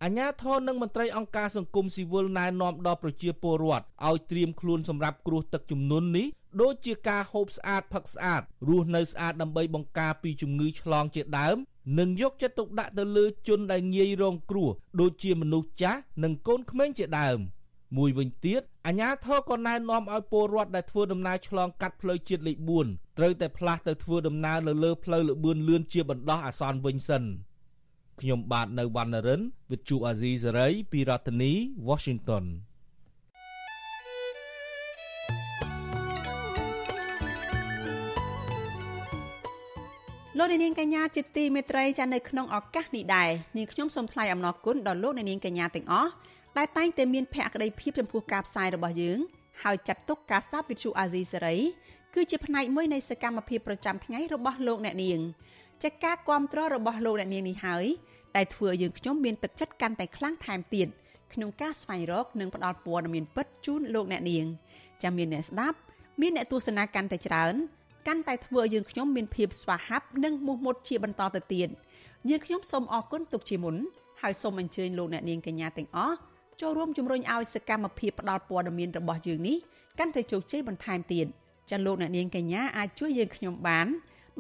[0.05, 6.27] អាញាធរនិងមន្ត្រីអង្គការសង្គមស៊ីវិលណែនាំដល់ប្រជាពលរដ្ឋឲ្យត្រៀមខ្លួនសម្រាប់គ្រោះទឹកជំនន់នេះ
[6.63, 11.57] ដូចជាការហូបស្អាតផឹកស្អាតរស់នៅស្អាតដើម្បីបង្ការពីជំងឺឆ្លងជាដើម
[11.99, 17.39] និងយកចិត្តទុកដាក់ទៅលើជនដែលងាយរងគ្រោះដូចជាមនុស្សចាស់និងកូនក្មេងជាដើម
[17.97, 22.57] មួយវិញទៀតអាញាធរក៏ណែនាំឲ្យពលរដ្ឋដែលធ្វើដំណើរឆ្លងកាត់ផ្លូវជាតិលេខ
[22.89, 27.25] 4ត្រូវតែផ្លាស់ទៅធ្វើដំណើរលើលើផ្លូវលបឿនលឿនជាបណ្ដោះអាសន្នវិញសិន។
[28.21, 31.53] ខ្ញុំបាទនៅវណ្ណរិន With Chu Azizi Saray ពីរដ្ឋធានី
[31.89, 32.45] Washington
[40.39, 46.11] លោកនាងកញ្ញាជាទីមេត្រីចានៅក្នុងឱកាសនេះដែរនាងខ្ញុំសូមថ្លែងអំណរគុណដល់លោកនាងកញ្ញាទាំងអស់
[46.59, 49.19] ដែលតែងតែមានភក្ដីភាពចំពោះការផ្សាយរបស់យើង
[49.63, 51.57] ហើយចាត់ទុកការស្ដាប់វិទ្យុអាស៊ីសេរី
[52.15, 55.21] គឺជាផ្នែកមួយនៃសកម្មភាពប្រចាំថ្ងៃរបស់លោកអ្នកនាង
[55.83, 57.85] ចាការគ្រប់គ្រងរបស់លោកអ្នកនាងនេះហើយ
[58.37, 60.89] ដែលធ្វើឲ្យយើងខ្ញុំមានទឹកចិត្តកាន់តែខ្លាំងថែមទៀត
[61.33, 64.45] ក្នុងការស្វែងរកនិងផ្តល់ព័ត៌មានពិតជូនលោកអ្នកនាង
[65.03, 65.79] ចាំមានអ្នកស្ដាប់
[66.21, 67.55] មានអ្នកទស្សនាកាន់តែច្រើន
[68.07, 71.69] កាន់តែធ្វើឲ្យយើងខ្ញុំមានភាពស្វាហាប់និងមោះមុតជាបន្តទៅទៀត
[72.31, 73.77] យើងខ្ញុំសូមអរគុណទុកជាមុន
[74.23, 76.17] ហើយសូមអញ្ជើញលោកអ្នកនាងកញ្ញាទាំងអស់
[76.61, 79.57] ចូលរួមជំរុញឲ្យសកម្មភាពផ្តល់ព័ត៌មានរបស់យើងនេះ
[79.99, 81.27] កាន់តែជោគជ័យបន្ថែមទៀត
[81.71, 83.87] ចាលោកអ្នកនាងកញ្ញាអាចជួយយើងខ្ញុំបាន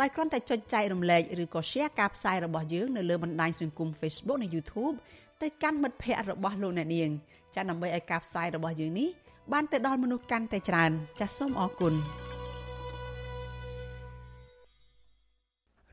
[0.00, 4.94] ដោយគ្រាន់តែចុចចែករំលែកឬក៏ share ការផ្សាយរបស់យើងនៅលើបណ្ដាញសង្គម Facebook និង YouTube
[5.42, 7.10] ទៅកាន់មិត្តភ័ក្តិរបស់លោកអ្នកនាង
[7.54, 9.08] ចា៎ដើម្បីឲ្យការផ្សាយរបស់យើងនេះ
[9.52, 10.90] បានទៅដល់មនុស្សកាន់តែច្រើន
[11.20, 11.94] ចាសសូមអរគុណ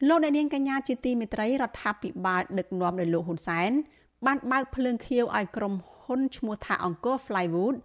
[0.08, 3.72] លោកអ្នកនាងកញ្ញាជាទីមេត្រីរដ្ឋាភិបាលដឹកនាំដោយលោកហ៊ុនសែន
[4.26, 7.76] បានបើកភ្លើងខៀវឲ្យក្រុមហ៊ុនឈ្មោះថាអង្គរ Flywood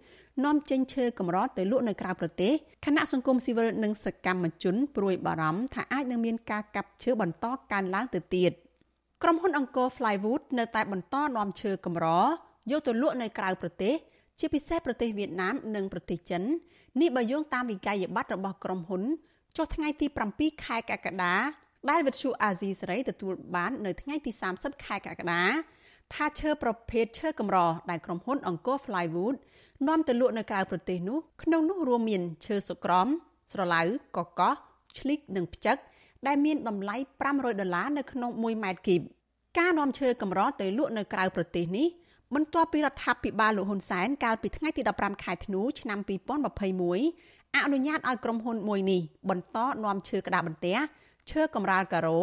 [0.43, 2.53] នាំចេញឈើកម្រទៅលក់នៅក្រៅប្រទេស
[2.85, 8.51] គណៈសង្គមស៊ីវិលនិងសកម្មជនព្រួយបារម្ភថាអាចនឹងមានការកាប់ឈើបន្តកើនឡើងទៅទៀត
[9.23, 12.07] ក្រុមហ៊ុនអង្គរ Flywood នៅតែបន្តនាំឈើកម្រ
[12.71, 13.93] យកទៅលក់នៅក្រៅប្រទេស
[14.39, 16.43] ជាពិសេសប្រទេសវៀតណាមនិងប្រទេសចិន
[17.01, 19.03] នេះបើយោងតាមវិក័យប័ត្ររបស់ក្រុមហ៊ុន
[19.57, 21.35] ចុះថ្ងៃទី7ខែកក្កដា
[21.89, 25.43] ដែលវិទ្យុអាស៊ីសេរីទទួលបាននៅថ្ងៃទី30ខែកក្កដា
[26.13, 27.57] ថាឈើប្រភេទឈើកម្រ
[27.89, 29.35] ដែលក្រុមហ៊ុនអង្គរ Flywood
[29.87, 33.07] នាំទៅលក់នៅក្រៅប្រទេសនោះក្នុងនោះរួមមានឈើសុក្រំ
[33.51, 33.81] ស្រឡៅ
[34.17, 34.53] កកោះ
[34.97, 35.77] ឆ្លិកនិងផ្ចឹក
[36.27, 36.95] ដែលមានតម្លៃ
[37.27, 39.01] 500ដុល្លារនៅក្នុង1ម៉ែត្រគីប
[39.59, 41.87] ការនាំឈើកម្រទៅលក់នៅក្រៅប្រទេសនេះ
[42.35, 45.99] បន្ទាប់ពីរដ្ឋាភិបាលលោកហ៊ុនសែនកាលពីថ្ងៃទី15ខែធ្នូឆ្នាំ
[46.77, 50.77] 2021អនុញ្ញាតឲ្យក្រុមហ៊ុនមួយនេះបន្តនាំឈើក្តារបន្ទះ
[51.31, 52.21] ឈើកម្រាលការ៉ូ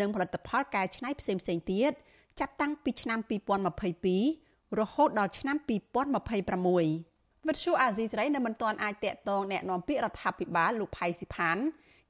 [0.00, 1.42] និងផលិតផលកែច្នៃផ្សេងៗ
[1.72, 1.92] ទៀត
[2.40, 3.18] ចាប់តាំងពីឆ្នាំ
[3.84, 4.45] 2022
[4.79, 11.57] រហូតដល់ឆ្នាំ2026វិទ្យុអាស៊ីសេរីនៅមិនទាន់អាចតាក់ទងแนะនាំពាក្យរដ្ឋាភិបាលលោកផៃស៊ីផាន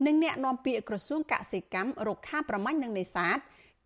[0.05, 3.37] និងแนะនាំពាក្យក្រសួងកសិកម្មរុក្ខាប្រមាញ់និងនេសាទ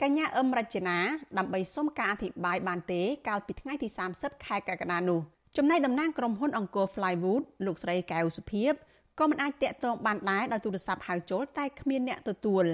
[0.01, 0.97] កញ្ញាអឹមរចនា
[1.38, 3.88] ដើម្បីសុំការអធិប្បាយបានទេកាលពីថ្ងៃទី
[4.18, 5.20] 30ខែកក្កដានោះ
[5.58, 8.74] ចំណែកតំណាងក្រុមហ៊ុនអង្គរ Flywood លោកស្រីកែវសុភីប
[9.20, 12.66] ក៏មិនអាចតាក់ទងបានដែរដោយទូរស័ព្ទហៅចូលតែគ្មានអ្នកទទួល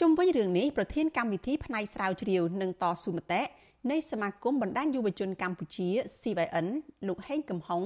[0.00, 3.42] ជុំវិញរឿងនេះប្រធានកម្មវិធីផ្នែកស្រាវជ្រាវនិងតស៊ូមតិ
[3.91, 5.87] នៃសមាគមបណ្ដាញយុវជនកម្ពុជា
[6.19, 6.67] CYN
[7.07, 7.83] លោកហេងកំហុង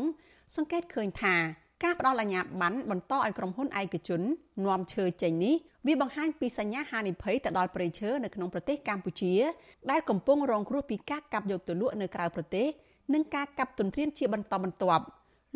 [0.56, 1.36] សង្កេតឃើញថា
[1.84, 4.22] ការផ្ដល់អាជ្ញាប័ណ្ណបន្តឲ្យក្រុមហ៊ុនឯកជន
[4.66, 5.56] នាំឈើចេញនេះ
[5.88, 9.34] វាបង្ហាញពីសញ្ញាហានិភ័យទៅដល់ប្រៃឈើនៅក្នុងប្រទេសកម្ពុជា
[9.92, 12.68] ដែលកំពុងរងគ្រោះពីការកាប់យកទៅលក់នៅក្រៅប្រទេស
[13.14, 15.04] និងការកាប់ទន្ទ្រានជាបន្តបន្ទាប់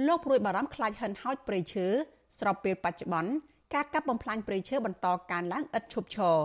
[0.08, 1.86] លោកព្រួយបារម្ភខ្លាចហិនហោចប្រៃឈើ
[2.40, 3.32] ស្របពេលបច្ចុប្បន្ន
[3.74, 6.38] ការកាប់បំផ្លាញព្រៃឈើបន្តកើនឡើងឥតឈប់ឈរ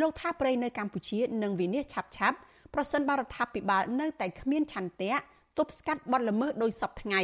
[0.00, 2.36] លោកថាព្រៃនៅកម្ពុជានឹងវិនិច្ឆ័យឆាប់ឆាប់
[2.74, 5.12] ប្រសិនបើរដ្ឋាភិបាលនៅតែគ្មានឆន្ទៈ
[5.58, 7.20] ទប់ស្កាត់បទល្មើសដោយសពថ្ងៃ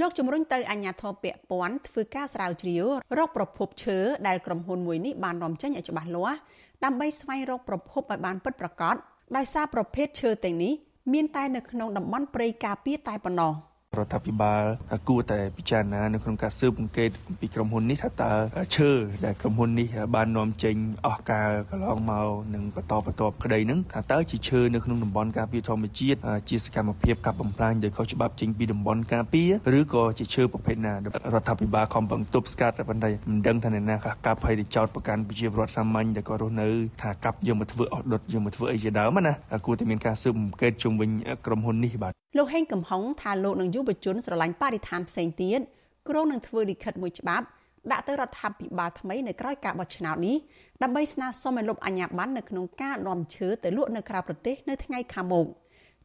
[0.00, 2.84] លោកជំរុញទៅអាជ្ញាធរពាក់ព័ន្ធធ្វើការស្រាវជ្រាវ
[3.18, 6.38] រកប្រភពឈើដែលក្រុមហ៊ុនមួយនេះបាននាំចេញឲ្យច្បាស់លាស់
[6.84, 8.96] ដើម្បីស្វែងរកប្រភពឲ្យបានពិតប្រាកដ
[9.36, 10.72] ដោយសារប្រភេទឈើទាំងនេះ
[11.12, 13.52] មានតែនៅក្នុងតំបន់ព្រៃការពារតែប៉ុណ្ណោះ។
[13.98, 14.62] រដ្ឋាភិបាល
[15.08, 18.32] គួរតែពិចារណានៅក្នុងការស៊ើបអង្កេតពីក្រុមហ៊ុននេះថាតើ
[18.76, 18.90] ឈើ
[19.24, 20.76] ដែលក្រុមហ៊ុននេះបាននាំចេញ
[21.06, 26.18] អស់កាលកន្លងមកនិងបន្តបន្ទាប់ក្តីនឹងថាតើជាឈើនៅក្នុងតំបន់ការពារធម្មជាតិ
[26.48, 30.96] ជាសកម្មភាពកាប់បំផ្លាញដោយខុសច្បាប់ចេញពីតំបន់ការពារឬក៏ជាឈើប្រភេទណារ
[31.40, 36.68] ដ្ឋាភិបាលខំប្រឹងទប់ស្កាត់ប៉ុន្តែមិនដឹងថាអ្នកណាកាប់ហើយទៅចោតប្រកាន់ប្រជាពលរដ្ឋសាមញ្ញដែលក៏រស់នៅ
[37.02, 39.32] ថាកាប់យកមកធ្វើអស់ដុតយកមកធ្វើអីជាដើមណា
[39.66, 41.10] គួរតែមានការស៊ើបអង្កេតជុំវិញ
[41.46, 45.60] ក្រុមហ៊ុននេះបាទលោកហេងកំហុងថាលោកនឹងយុវជនស្រឡាញ់បរិស្ថានផ្សេងទៀត
[46.08, 47.46] គ្រោងនឹងធ្វើលិខិតមួយច្បាប់
[47.92, 50.36] ដាក់ទៅរដ្ឋាភិបាលថ្មីនៅក្រៅការបោះឆ្នោតនេះ
[50.82, 55.46] ដើម្បីស្នើសុំឲ្យលុបអាជ្ញាប័ណ្ណនៅក្នុងការនាំឈើទៅលក់នៅក្រៅប្រទេសនៅថ្ងៃខាងមុខ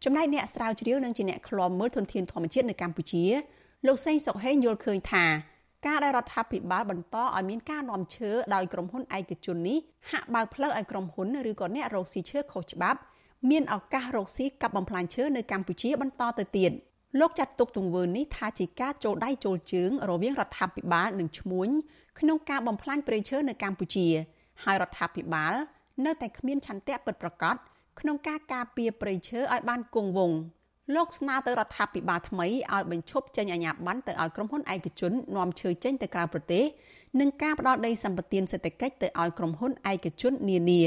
[0.04, 3.24] ចំណែកអ្នកស្រាវជ្រាវនិងជាអ្នកឃ្លាំមើលធនធានធម្មជាតិនៅកម្ពុជា
[3.88, 5.26] លោកសេងសុកហេងយល់ឃើញថា
[5.88, 9.78] ការដែលរដ្ឋាភិបាលបន្តឲ្យមានការនាំឈើដោយក្រុមហ៊ុនឯកជននេះ
[10.12, 13.00] ហាក់បើកផ្លូវឲ្យក្រុមហ៊ុនឬក៏អ្នករកស៊ីឈើខុសច្បាប់
[13.50, 16.72] មានឱកាសរកស៊ីកាប់បំផ្លាញឈើនៅកម្ពុជាបន្តទៅទៀត
[17.20, 21.70] លោកចាត់ទុកទង្វើនេះថាជាការចូលដៃចូលជើងរវាងរដ្ឋាភិបាលនិងឈ្មួញ
[22.20, 24.08] ក្នុងការបំផ្លាញព្រៃឈើនៅកម្ពុជា
[24.64, 25.54] ហើយរដ្ឋាភិបាល
[26.06, 27.56] នៅតែគ្មានឆន្ទៈពិតប្រាកដ
[28.00, 30.40] ក្នុងការការពារព្រៃឈើឲ្យបានគង់វង្ស
[30.96, 36.64] លោកស្នើទៅរដ្ឋាភិបាលថ្មីឲ្យបញ្ឈប់ចេញអាជ្ញាប័ណ្ណទៅឲ្យក្រុមហ៊ុនឯកជននាំឈើចេញទៅក្រៅប្រទេស
[37.20, 40.84] និងការផ្ដល់ដីសម្បត្តិសេដ្ឋកិច្ចទៅឲ្យក្រុមហ៊ុនឯកជននានា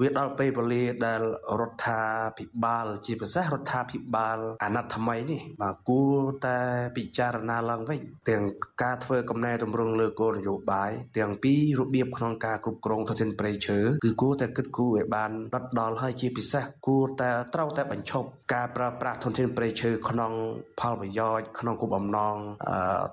[0.00, 1.22] វាដល់ពេលវេលាដែល
[1.60, 2.02] រដ្ឋា
[2.38, 6.58] ភិបាល ជាពិសេសរដ្ឋាភិបាល អាណត្តិថ្មីនេះបាទគួរតែ
[6.96, 8.42] ពិចារណាឡើងវិញទាំង
[8.82, 20.32] ការធ្វើកំណែតម្រង់លើគោលនយោបាយទាំងពីរបៀបក្នុងការគ្រប់គ្រងធនធានព្រៃឈើគឺគួរតែគិតគូរឲ្យបានដិតដល់ហើយជាពិសេសគួរតែត្រូវតែបញ្ឈប់ការប្រើប្រាស់ធនធានព្រៃឈើក្នុង
[20.80, 22.36] ផលប្រយោជន៍ក្នុងគោលបំណង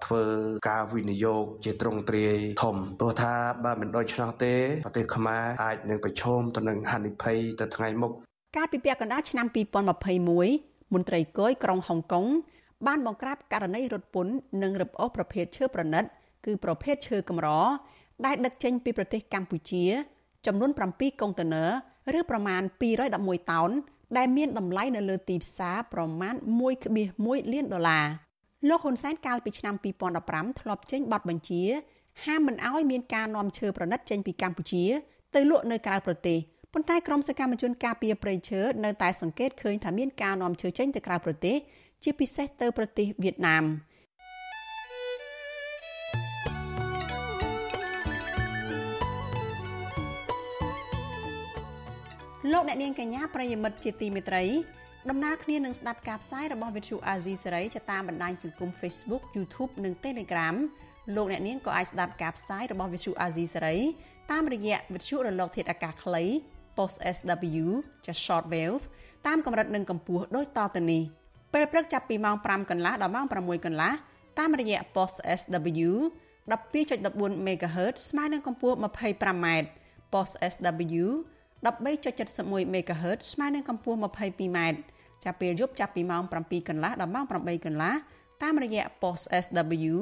[0.06, 0.24] ធ្វើ
[0.70, 3.34] ការវិនិយោគជាទ្រង់ទ្រាយធំព្រោះថា
[3.64, 4.56] បើមិនដូច្នោះទេ
[4.86, 8.12] ប្រទេសខ្មែរអាចនឹងប្រឈមទៅនឹងហានិភ័យទៅថ្ងៃមុខ
[8.56, 9.48] កាលពីពាក់កណ្ដាលឆ្នាំ
[10.16, 12.26] 2021មន្ត្រីគយក្រុងហុងកុង
[12.88, 16.04] បានបង្ក្រាបករណីរត់ពន្ធនិងរឹបអូសប្រភេទឈើប្រណិត
[16.46, 17.50] គឺប្រភេទឈើកម្រ
[18.26, 19.84] ដែលដឹកចេញពីប្រទេសកម្ពុជា
[20.46, 21.66] ចំនួន7កុងតឺន័
[22.14, 22.62] រឬប្រមាណ
[23.12, 23.72] 211តោន
[24.18, 26.36] ដែលមានតម្លៃនៅលើទីផ្សារប្រមាណ
[26.94, 28.06] 1.1លានដុល្លារ
[28.70, 29.76] លោកហ៊ុនសែនកាលពីឆ្នាំ
[30.18, 31.64] 2015ធ្លាប់ចេញប័ណ្ណបញ្ជា
[32.26, 34.84] ហាមមិនអោយមានការនាំឈើប្រណិតចេញពីកម្ពុជា
[35.36, 36.38] ទៅលក់នៅក្រៅប្រទេស
[36.78, 41.58] ប៉ុន្តែក្រមសកម្មជនការពារព្រៃឈើនៅតែសង្កេតឃើញថាមានការនាំឈើចេញទៅក្រៅប្រទេស
[42.04, 43.64] ជាពិសេសទៅប្រទេសវៀតណាម
[52.52, 54.44] លោកអ្នកនាងកញ្ញាប្រិយមិត្តជាទីមេត្រី
[55.10, 60.56] ដំណើរគ្នានឹងស្ដាប់ការផ្សាយរបស់ Vithu Azizi សេរីតាមបណ្ដាញសង្គម Facebook YouTube និង Telegram
[61.16, 63.78] លោកអ្នកនាងក៏អាចស្ដាប់ការផ្សាយរបស់ Vithu Azizi សេរី
[64.32, 66.26] តាមរយៈវិទ្យុរលកធាតុអាកាសខ្លី
[66.78, 67.66] post SW
[68.06, 68.84] ចា short wave
[69.28, 71.04] តាមកម្រិតនិងកម្ពស់ដូចតទៅនេះ
[71.54, 73.92] ពេលព្រឹកចាប់ពីម៉ោង5កន្លះដល់ម៉ោង6កន្លះ
[74.40, 75.90] តាមរយៈ post SW
[76.52, 79.48] 12.14 MHz ស្មើនឹងកម្ពស់ 25m
[80.14, 81.06] post SW
[81.66, 84.60] 13.71 MHz ស្មើនឹងកម្ពស់ 22m
[85.24, 87.94] ចាប់ពេលយប់ចាប់ពីម៉ោង7កន្លះដល់ម៉ោង8កន្លះ
[88.44, 89.96] តាមរយៈ post SW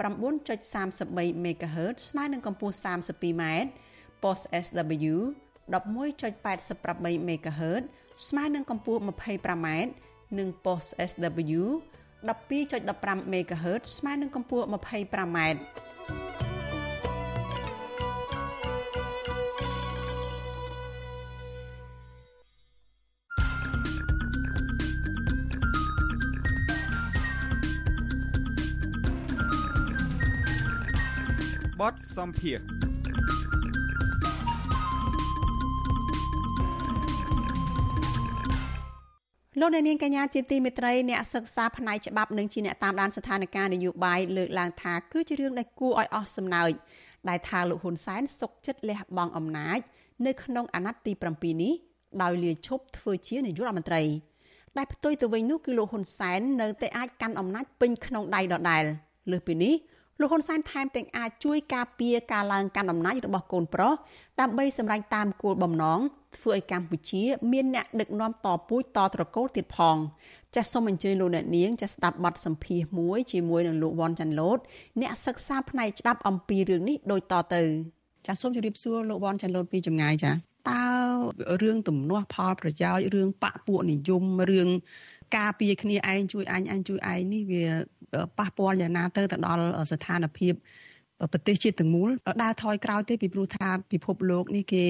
[0.00, 3.42] 9.33 MHz ស្មើនឹងកម្ពស់ 32m
[4.22, 5.14] post SW
[5.68, 7.82] 11.88 MHz
[8.28, 9.68] ស្មើនឹងកម្ពស់ 25m
[10.38, 11.62] និង post SW
[12.28, 15.38] 12.15 MHz ស្មើនឹងកម្ពស់ 25m
[31.80, 32.58] បទសម្ភារ
[39.64, 46.72] លោកអ្នកនាងកញ្ញាជាទីមេត្រីអ្នកសិក្សាផ្នែកច្បាប់និងជាអ្នកតាមដានស្ថានភាពនយោបាយលើកឡើងថាគឺជារឿងដែលគួរឲ្យអស់សំណើច
[47.28, 49.78] ដែលថាលោកហ៊ុនសែនសុកចិត្តលះបង់អំណាច
[50.26, 51.72] នៅក្នុងអាណត្តិទី7នេះ
[52.22, 54.02] ដោយលាឈប់ធ្វើជានាយករដ្ឋមន្ត្រី
[54.78, 58.84] ដែលផ្ទុយទៅវិញនោះគឺលោកហ៊ុនសែននៅតែអាចកាន់អំណាចពេញក្នុងដៃដដែល
[59.30, 59.74] លើសពីនេះ
[60.20, 63.92] លោកហ៊ុនសែនថែមទាំងអាចជួយការពារការឡើងកាន់អំណាចរបស់កូនប្រុស
[64.40, 66.00] ដើម្បីសម្រេចតាមគោលបំណង
[66.36, 69.96] ធ្វើឲ្យកម្ពុជាមានអ្នកដឹកនាំតពូជតត្រកូលទៀតផង
[70.54, 74.58] ចាសសូមអញ្ជើញលោកអ្នកនាងចាសស្ដាប់បទសម្ភាសន៍មួយជាមួយនឹងលោកវ៉ាន់ចាន់ឡូត
[75.00, 77.62] អ្នកសិក្សាផ្នែកច្បាប់អំពីរឿងនេះដូចតទៅ
[78.26, 80.32] ចាសសូមជម្រាបសួរលោកវ៉ាន់ចាន់ឡូតពីចម្ងាយចា
[80.70, 80.86] តើ
[81.62, 84.68] រឿងទំនាស់ផលប្រយោជន៍រឿងបកពួកនិយមរឿង
[85.36, 87.64] ការពារគ្នាឯងជួយអញអញជួយឯងនេះវា
[88.38, 89.62] ប៉ះពាល់យ៉ាងណាទៅទៅដល់
[89.92, 90.54] ស្ថានភាព
[91.32, 92.08] ប្រទេសជាតិទាំងមូល
[92.42, 94.84] ដើរថយក្រោយទេពីព្រោះថាពិភពលោកនេះគេ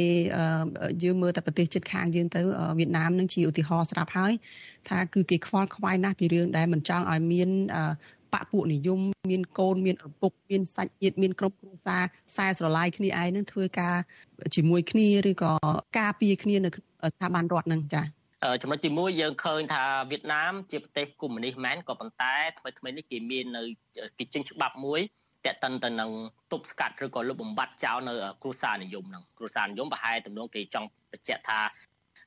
[1.03, 2.41] យើងមើលតែប្រទេសជិតខាងយើងទៅ
[2.79, 4.33] វៀតណាមនឹងជាឧទាហរណ៍ស្រាប់ហើយ
[4.89, 7.51] ថាគឺគេខ្វល់ខ្វាយណាស់ពីរឿងដែលមិនចង់ឲ្យមាន
[8.33, 13.97] បពពួកនិយមមានកូនមានឪពុកមានសាច់ញាតិមានក្រុមគ្រួសារខ្សែស្រឡាយគ្នាឯងនឹងធ្វើការ
[14.55, 15.53] ជាមួយគ្នាឬក៏
[15.99, 16.71] ការពារគ្នានៅ
[17.13, 18.22] ស្ថាប័នរដ្ឋនឹងចា៎
[18.63, 23.63] ចំណុចទី1យើងឃើញថាវៀតណាមជាប្រទេសកុម្មុយនីសមែនក៏ប៉ុន្តែថ្មីថ្មីនេះគេមាននៅ
[24.19, 25.01] គេចេញច្បាប់មួយ
[25.47, 26.11] តេតិនទៅនឹង
[26.53, 31.61] ទប់ស្កាត់ឬក៏លុបបំបាត់ចោលនៅគ្រួសារនិយមហ្នឹងគ្រួសារនិយមប្រហែលទំនងគេចង់បញ្ជាក់ថា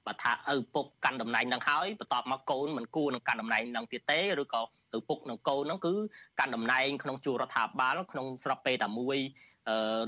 [0.06, 4.62] បើថាឪពុកកាន់តំណែងហ្នឹងហើយបន្ទាប់មកកូនមិនគួរនឹងកាន់តំណែងហ្នឹងទៀតទេឬក៏
[4.98, 5.94] ឪពុកនិងកូនហ្នឹងគឺ
[6.40, 9.18] កាន់តំណែងក្នុងជួររដ្ឋាភិបាលក្នុងស្រុកពេលតែមួយ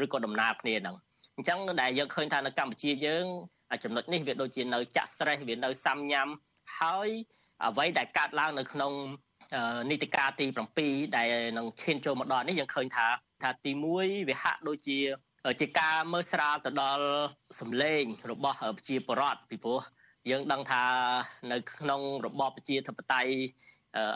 [0.03, 0.95] ឬក៏ដំណើរគ្នាហ្នឹង
[1.35, 3.25] អញ្ចឹងដែលយើងឃើញថានៅកម្ពុជាយើង
[3.83, 6.27] ចំណុចនេះវាដូចជានៅចាក់ stress វានៅសាំញ៉ាំ
[6.79, 7.09] ហើយ
[7.65, 8.93] អ្វីដែលកើតឡើងនៅក្នុង
[9.89, 10.45] នីតិកាលទី
[10.81, 13.07] 7ដែលនឹងឈានចូលមកដល់នេះយើងឃើញថា
[13.41, 14.99] ថាទី1វាហាក់ដូចជា
[15.61, 17.05] ជាការមើលស្រាលទៅដល់
[17.59, 19.81] សម្លេងរបស់ប្រជាពលរដ្ឋពីព្រោះ
[20.29, 20.83] យើងដឹងថា
[21.51, 23.31] នៅក្នុងរបបប្រជាធិបតេយ្យ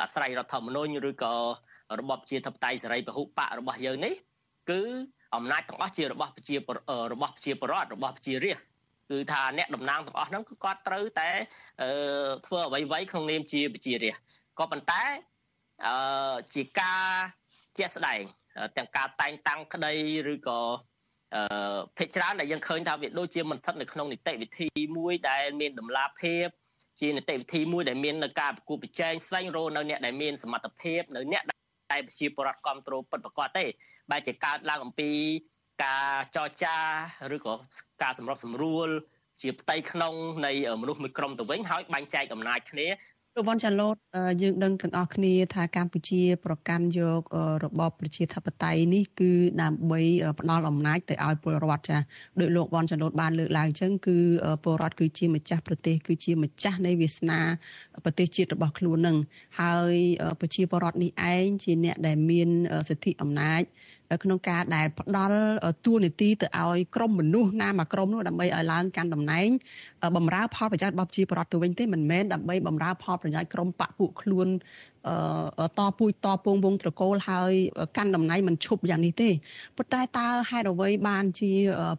[0.02, 1.34] អាស្រ័យរដ្ឋធម្មនុញ្ញឬក៏
[2.00, 4.14] របបប្រជាធិបតេយ្យសេរីពហុបករបស់យើងនេះ
[4.70, 4.82] គឺ
[5.36, 6.56] អំណាចទាំងអស់ជារបស់ប្រជា
[7.14, 8.71] របស់ប្រជាពលរដ្ឋរបស់ប្រជារាស្ត្រ
[9.12, 11.30] គឺថាអ្នកតំណាងទាំងអស់ហ្នឹងគឺគាត់ត្រូវតែ
[12.46, 14.24] ធ្វើអ្វីៗក្នុងនាមជាប្រជារាស្ត្រ
[14.60, 15.04] ក៏ប៉ុន្តែ
[15.86, 17.04] អឺជាការ
[17.78, 18.22] ជាក់ស្ដែង
[18.78, 19.94] ទាំងការតែងតាំងក្តី
[20.34, 20.60] ឬក៏
[21.36, 26.48] អឺភិកច្រើនដែលយើងឃើញថាវាដូចជាមិនស្ថិតនៅក្នុងនីតិវិធីមួយដែលមានតម្លាភាព
[27.02, 31.44] ជានីតិវិធីមួយដែលមាននៅការប្រគួតប្រជែងស្វែងរកនៅអ្នកដែលមានសមត្ថភាពនៅអ្នក
[31.92, 33.66] ដែលប្រជាពលរដ្ឋគ្រប់គ្រងពិតប្រាកដទេ
[34.12, 35.10] បែរជាកើតឡើងអំពី
[35.84, 36.06] ការ
[36.36, 36.78] ចរចា
[37.36, 37.54] ឬក៏
[38.02, 38.90] ការសម្របសម្រួល
[39.42, 40.14] ជាផ្ទៃក្នុង
[40.46, 40.52] នៃ
[40.82, 42.88] មនុស្សមួយក្រុមទៅវិញហើយបែងចែកអំណាចគ្នា
[43.36, 43.96] លោកវ៉ាន់ចាឡូត
[44.42, 47.22] យើងដឹងទាំងអស់គ្នាថាកម្ពុជា ប្រកាន់យក
[47.64, 50.02] របបប្រជាធិបតេយ្យនេះគឺដើម្បី
[50.40, 51.98] ផ្ដល់អំណាចទៅឲ្យពលរដ្ឋចា
[52.40, 54.18] ដោយលោកវ៉ាន់ចាឡូតបានលើកឡើងអញ្ចឹងគឺ
[54.64, 57.40] ពលរដ្ឋគឺជាម្ចាស់ប្រទេសគឺជាម្ចាស់នៃវាសនា
[58.06, 59.18] ប្រទេសជាតិរបស់ខ្លួននឹង
[59.62, 59.96] ហើយ
[60.42, 62.50] ប្រជាពលរដ្ឋនេះឯងជាអ្នកដែលមាន
[62.90, 63.64] សិទ្ធិអំណាច
[64.24, 65.38] ក្នុងការដែលផ្ដល់
[65.86, 69.48] ទួនាទីទៅឲ្យក្រុមមនុស្សណាមួយក្រុមនោះដើម្បីឲ្យឡើងកាន់តំណែង
[70.16, 74.48] បំរើផលប្រយោជន៍របស់ប្រជាពលរដ្ឋទៅវិញទេមិនមែនដើម្បីបំរើផលប្រយោជន៍ក្រុមបកពួកខ្លួន
[75.78, 77.52] តពូជតពងវងត្រកូលហើយ
[77.98, 79.30] កាន់តំណែងមិនឈប់យ៉ាងនេះទេ
[79.78, 81.52] ប៉ុន្តែតើហេតុអ្វីបានជា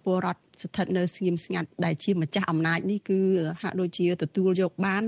[0.05, 3.19] ពលរដ្ឋស្ថិតនៅស្ងៀមស្ងាត់ដែលជាម្ចាស់អំណាចនេះគឺ
[3.63, 5.03] ហាក់ដូចជាទទួលយកបាន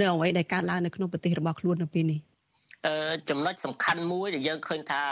[0.00, 2.18] នៅអ្វីដែលកើតឡើងនៅក្នុងប្រទេសរបស់ខ្លួននៅពេលនេះ
[2.86, 5.02] អឺចំណុចសំខាន់មួយដែលយើងឃើញថា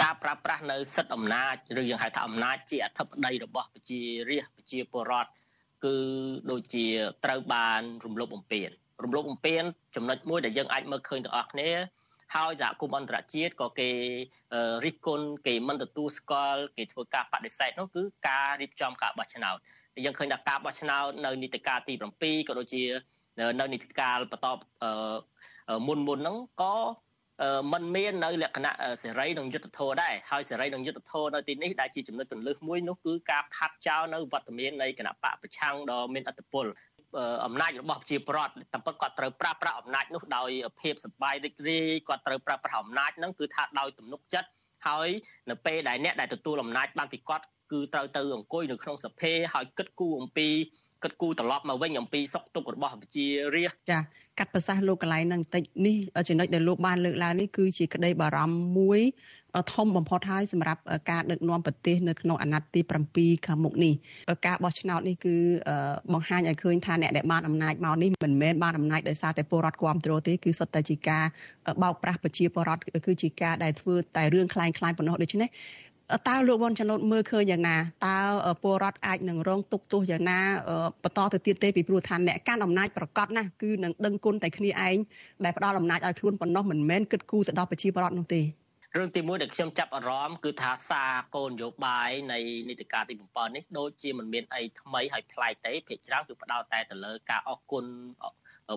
[0.00, 5.30] ការប្រើប្រាស់នៅសិទ្ធិអំណាចឬយើងហៅថាអំណាចជាអធិបតីរបស់ប្រជារាស្ត្រប្រជាពលរដ្ឋ
[5.84, 5.96] គឺ
[6.50, 6.86] ដូចជា
[7.24, 8.68] ត្រូវបានរំលោភបំពាន
[9.04, 9.62] រំលោភបំពាន
[9.96, 11.70] ចំណុចមួយដែលយើងអាចមើលឃើញទាំងអស់គ្នា
[12.34, 13.90] ហើយសហគមន៍អន្តរជាតិក៏គេ
[14.84, 19.56] រិះគន់គេមិនទទួលស្គាល់គេធ្វើការបដិសេធនោះគឺការរៀបចំការបោះឆ្នោត
[20.04, 22.84] យើងឃើញថាការបោះឆ្នោតនៅនីតិកាលទី7ក៏ដូចជា
[23.60, 24.46] នៅនីតិកាលបន្ត
[25.86, 26.74] មុនមុនហ្នឹងក៏
[27.72, 36.66] มันមាននៅលក្ខណៈសេរីនិងយុត្តិធម៌ដែរហើយសេរីនិងយុត្តិធម៌នៅទីនេះដែលជាចំណុចកន្លឹះមួយនោះគឺការផាត់ចោលនៅវត្តមាននៃគណៈបកប្រឆាំងដ៏មានអធិបុល
[37.46, 44.48] អំណាចរបស់ប្រជាពលរដ្ឋតាមពិតគាត់ត្រូវប្រើប្រាស់អំណាចនោះដោយភាពសប្បាយរីករាយគាត់ត្រូវប្រើប្រាស់អំណាចហ្នឹងគឺថាដោយទំនុកចិត្ត
[44.88, 45.08] ហើយ
[45.50, 50.48] នៅពេលដែលអ្នកដែលទទួលអំណាចបានពីគាត់គឺត្រូវទៅអង្គុយនៅក្នុងសភាហើយគិតគូរអំពី
[51.03, 53.25] គិតគូរត្រឡប់មកវិញអំពីសុខទុក្ខរបស់ប្រជា
[53.55, 53.99] រាស្ត្រចា
[54.39, 55.97] កាត់ប្រសាសន៍លោកកន្លែងហ្នឹងបន្តិចនេះ
[56.27, 59.01] ចំណុចដែលលោកបានលើកឡើងនេះគឺជាក្តីបារម្ភមួយ
[59.73, 62.81] ធំបំផុតហើយសម្រាប់ការដឹកនាំប្រទេសនៅក្នុងអាណត្តិទី
[63.13, 63.93] 7ខាងមុខនេះ
[64.45, 65.35] ការបោះឆ្នោតនេះគឺ
[66.13, 71.25] បង្ហាញឲ្យឃើញថាអ្នកដែលបានអំណាចមកនេះមិនមែនបានអំណាចដោយសារតែពលរដ្ឋគ្រប់គ្រងទេគឺសុទ្ធតែជាការ
[71.83, 75.49] បោកប្រាស់ប្រជាពលរដ្ឋគឺជាការដែលធ្វើតែរឿងคล้ายៗប៉ុណ្ណោះដូច្នេះ
[76.28, 78.18] តើលោកវ៉ាន់ចំណូតមើលឃើញយ៉ាងណាតើ
[78.62, 80.38] ពលរដ្ឋអាចនឹងរងទុកទោសយ៉ាងណា
[81.02, 84.96] បន្តទៅទៀតទេពីព្រោះថាអ្នកកាន់អំណាចប្រកាសណាស់គឺនឹងដឹងគុណតែគ្នាឯង
[85.44, 88.42] ដែលផ្ដល់អំណាចឲ្យខ្លួនប៉ុណ្ណោះមិនមែនគិតគូរទៅដល់ប្រជាពលរដ្ឋនោះទេ
[88.96, 92.38] រឿងទី1ដែលខ្ញុំចាប់អារម្មណ៍គឺថាសារគោលនយោបាយនៃ
[92.68, 97.84] នីតិកាលទី7នេះដូចជាមិនមានអីថ្មីហើយប្លែកទេភាគច្រើនគឺផ្ដោតតែទៅលើការអរគុណ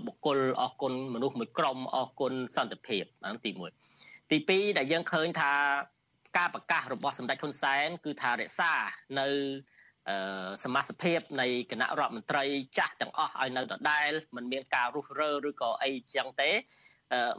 [0.05, 3.51] បុគ្គលអរគុណមនុស្សមួយក្រុមអរគុណសន្តិភាពហ្នឹងទី
[3.91, 5.53] 1ទី2ដែលយើងឃើញថា
[6.38, 8.73] ការប្រកាសរបស់សម្ដេចហ៊ុនសែនគឺថារក្សា
[9.19, 9.27] នៅ
[10.63, 12.43] សមាជិកភាពនៃគណៈរដ្ឋមន្ត្រី
[12.77, 16.49] ចាស់ទាំងអស់ឲ្យនៅដដែលមិនមានការរុះរើឬក៏អីចឹងទេ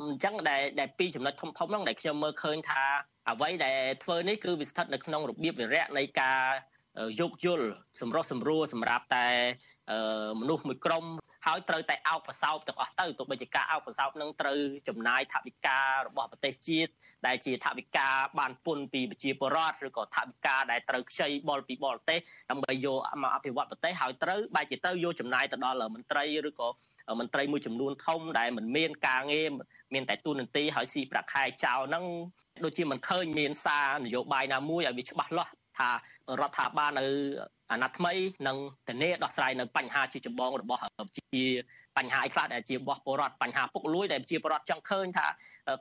[0.02, 2.82] អញ្ចឹងដែលដែលពីរចំណុចធំធំហ្នឹងដែលខ្ញុំមើលឃើញថា
[3.30, 6.42] អ្វីដែលធ្វើនេះគឺវាស្ថិតនៅក្នុងរបៀបវិរៈនៃការ
[7.20, 7.68] យោគយល់
[8.00, 9.28] សម្រុះសម្រួលសម្រាប់តែ
[10.40, 11.04] មនុស្សមួយក្រុម
[11.46, 14.58] ហើយត្រូវតែអោបប្រសោបទាំងអស់ទៅទោះបីជាការអោបប្រសោបនឹងត្រូវ
[14.88, 16.90] ចំណាយថវិការបស់ប្រទេសជាតិ
[17.26, 18.08] ដែលជាថវិកា
[18.38, 22.18] បានពុនពីប្រជាពលរដ្ឋឬក៏ថវិកាដែលត្រូវខ្ចីបលពីបរទេស
[22.50, 26.68] ដើម្បីយកមកអភិវឌ្ឍប្រទេសហើយត្រូវបែរជាទៅយកចំណាយទៅដល់មន្ត្រីឬក៏
[27.20, 29.50] មន្ត្រីមួយចំនួនធំដែលមិនមានការងារ
[29.94, 32.04] មានតែទូនន្ទីហើយស៊ីប្រាក់ខែចោលហ្នឹង
[32.64, 35.90] ដូចជាមិនឃើញមានសារនយោបាយណាមួយឲ្យវាច្បាស់លាស់ ថា
[36.40, 37.04] រដ្ឋាភិបាលនៅ
[37.70, 38.12] អាណត្តិថ្មី
[38.46, 38.56] នឹង
[38.88, 40.80] ធានាដោះស្រាយនៅបញ្ហាជាចម្បងរបស់
[41.18, 41.44] ជា
[41.96, 45.26] បញ្ហាអីខ្លះដែលជារបស់ពលរដ្ឋបញ្ហាពុកលួយដែលជាពលរដ្ឋចង់ឃើញថា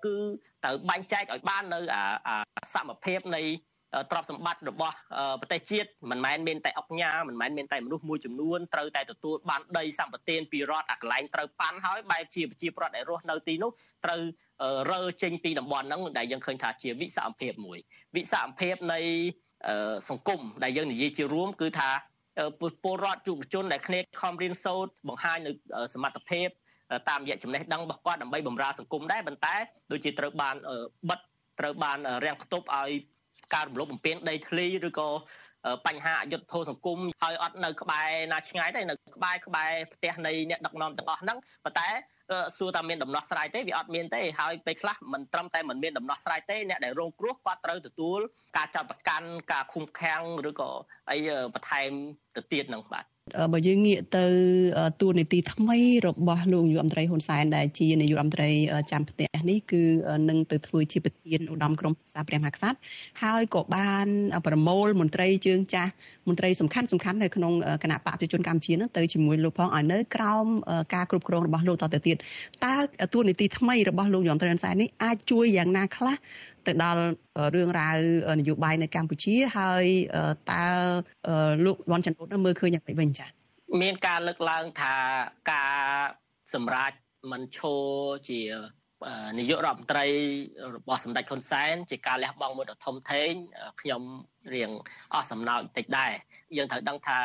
[0.06, 0.16] គឺ
[0.64, 1.80] ត្រូវបែងចែកឲ្យបាននៅ
[2.74, 3.44] សមភាពនៃ
[4.12, 4.96] ទ្រព្យសម្បត្តិរបស់
[5.42, 13.72] ប្រទេសជាតិមិនមែនមានតែអុកញ៉ាមិនមែនមានតែមនុស្សមួយចំនួនត្រូវតែទទួលបានដីសម្បត្តិពីរដ្ឋអាកន្លែងត្រូវប៉ាន់ហើយបែបជាប្រជាប្រដ្ឋដែលរស់នៅទីនោះ
[14.06, 14.22] ត្រូវ
[14.92, 17.80] រើចេញពីតំបន់ហ្នឹងដែលយើងឃើញថាជាវិសមភាពមួយ
[18.16, 19.00] វិសមភាពនៃ
[20.10, 21.90] សង្គមដែលយើងនិយាយជារួមគឺថា
[22.84, 25.52] ពលរដ្ឋយុវជនដែលគ្នាខំរៀនសូត្របង្ហាញនៅ
[25.94, 26.48] សមត្ថភាព
[27.10, 29.56] តាមរយៈចំណេះដឹងរបស់គាត់ដើម្បីបម្រើសង្គមដែរប៉ុន្តែ
[29.92, 30.56] ដូចជាត្រូវបាន
[31.10, 31.20] បិទ
[31.60, 32.92] ត្រូវបានរាំងខ្ទប់ឲ្យ
[33.54, 35.10] ការរំលោភបំពានដីធ្លីឬក៏
[35.88, 41.88] បញ្ហាអយុត្តិធម៌សង្គមហើយអត់នៅក្បែរណាឆ្ងាយទេនៅក្បែរក្បែរផ្ទះនៃអ្នកដឹកនាំទាំងអស់ហ្នឹងប៉ុន្តែ
[42.58, 48.20] សួរថាមានដំណោះស្រាយទេវាអត់មានទេហើយពេលខ្លះមិនត្រឹមតែមិនមានដំណោះស្រាយទេអ្នកដែលរងគ្រោះគាត់ត្រូវទទួល
[48.58, 50.70] ការចាត់ប្រកាន់ការឃុំឃាំងឬក៏
[51.12, 51.18] អី
[51.54, 51.92] បន្ថែម
[52.36, 53.06] ទៅទៀតនឹងបាទ
[53.54, 54.26] បើយើងងាកទៅ
[55.02, 58.50] ទួលនីតិថ្មីរបស់លោកនាយករដ្ឋមន្ត្រីហ៊ុនសែនដែលជានាយករដ្ឋមន្ត្រី
[58.92, 59.84] ចាំផ្ទះនេះគឺ
[60.30, 62.78] នឹងទៅធ្វើជាប្រធានឧត្តមក្រុមប្រឹក្សាព្រះមហាក្សត្រ
[63.24, 64.08] ហើយក៏បាន
[64.48, 65.92] ប្រមូលមន្ត្រីជើងចាស់
[66.28, 67.54] មន្ត្រីសំខាន់សំខាន់នៅក្នុង
[67.84, 70.46] គណៈបកប្រជាជនកម្ពុជានឹងទៅជាមួយលោកផងឲ្យនៅក្រោម
[70.94, 72.18] ការគ្រប់គ្រងរបស់លោកតទៅទៀត
[72.66, 72.76] តើ
[73.14, 76.16] ទួលនីតិថ្មីរបស់លោកនាយករដ្ឋមន្ត្រីហ៊ុនសែននេះអាចជួយយ៉ាងណាខ្លះ
[76.68, 77.02] ទៅដល់
[77.56, 77.98] រឿងរ៉ាវ
[78.40, 79.86] នយោបាយនៅកម្ពុជាហើយ
[80.52, 80.66] តើ
[81.66, 83.30] លោកវ៉ាន់ច័ន្ទពុតមើលឃើញយ៉ាងម៉េចវិញចា៎
[83.82, 84.96] មានការលើកឡើងថា
[85.52, 85.76] ការ
[86.54, 86.96] សម្រាប់
[87.32, 87.84] មិនឈរ
[88.30, 88.42] ជា
[89.40, 90.06] នាយករដ្ឋមន្ត្រី
[90.76, 93.32] របស់សម្ដេចហ៊ុនសែនជាការលះបង់មួយដ៏ធំធេង
[93.82, 94.02] ខ្ញុំ
[94.54, 94.72] រៀង
[95.14, 96.12] អស់សំណើចតិចដែរ
[96.58, 97.18] យើងត្រូវដឹងថា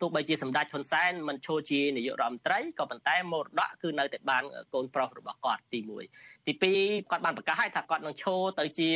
[0.00, 4.42] ទោះបីជាសម្ដេចហ៊ុនសែនមិនឈរជានាយករដ្ឋមន្ត្រីក៏ប៉ុន្តែមរតកគឺនៅតែបាន
[4.74, 5.80] កូនប្រុសរបស់គាត់ទី
[6.14, 8.90] 1ទី2គាត់បានប្រកាសឲ្យថាគាត់នឹងឈរទៅជា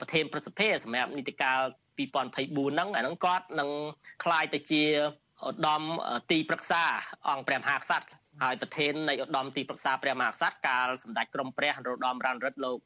[0.00, 1.60] ប្រធានប្រសិទ្ធិសម្រាប់នីតិកាល
[1.98, 3.70] 2024ហ្នឹងអាហ្នឹងគាត់នឹង
[4.24, 4.84] คล้ายទៅជា
[5.48, 5.82] ឧត្តម
[6.30, 6.82] ទីប្រឹក្សា
[7.28, 8.06] អង្គព្រះមហាក្សត្រ
[8.42, 12.78] ហើយប្រធាននៃឧត្តមទីប្រឹក្សាព្រះមហាក្សត្រកាលសម្ដេចក្រមព្រះនរោត្តមរណរដ្ឋលោក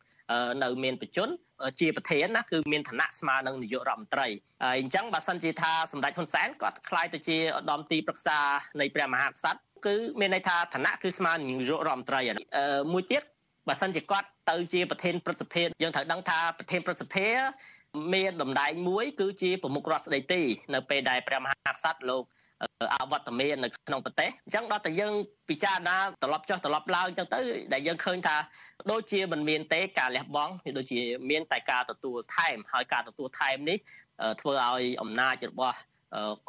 [0.63, 1.29] នៅមានបជន
[1.79, 4.27] ជាប្រធានណាគឺមានឋានៈស្មើនឹងនាយករដ្ឋមន្ត្រី
[4.63, 8.39] ហើយអញ្ចឹងបើសិនជាថាសម្ដេចហ៊ុនសែនគាត់ខ្លាយទៅជាឧត្តមទីប្រឹក្សា
[8.79, 12.21] នៃព្រះមហាក្សត្រគឺមានន័យថាឋានៈគឺស្មើនឹងនាយករដ្ឋមន្ត្រី
[12.93, 13.23] មួយទៀត
[13.67, 17.27] បើសិនជាគាត់ទៅជាប្រធានព្រឹទ្ធសភាយើងត្រូវដឹងថាប្រធានព្រឹទ្ធសភា
[18.13, 20.41] មានតំណែងមួយ គឺជាប្រមុខរដ្ឋស្ដីទី
[20.73, 22.23] នៅពេលដែលព្រះមហាក្សត្រលោក
[22.93, 25.13] អវត្តមាននៅក្នុងប្រទេសអញ្ចឹងដល់តែយើង
[25.49, 27.39] ពិចារណាត្រឡប់ចុះត្រឡប់ឡើងអញ្ចឹងទៅ
[27.73, 28.37] ដែលយើងឃើញថា
[28.91, 30.99] ដូចជាមិនមានទេការលះបង់វាដូចជា
[31.29, 33.77] មានតែការទទួលថែមហើយការទទួលថែមនេះ
[34.41, 35.77] ធ្វើឲ្យអំណាចរបស់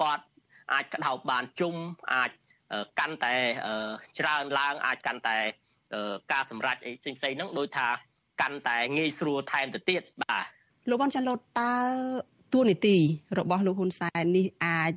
[0.02, 0.24] គាត់
[0.72, 1.76] អាចក្តោបបានជុំ
[2.14, 2.30] អាច
[2.98, 3.34] កាន់តែ
[4.18, 5.36] ច្រើនឡើងអាចកាន់តែ
[6.32, 7.88] ការសម្រេចអីផ្សេងៗហ្នឹងដូចថា
[8.40, 10.44] កាន់តែងាយស្រួលថែមទៅទៀតបាទ
[10.90, 11.74] លោកវ៉ាន់ចាន់ឡូតតើ
[12.52, 12.96] ទួនាទី
[13.38, 14.92] របស់លោកហ៊ុនសែននេះអាច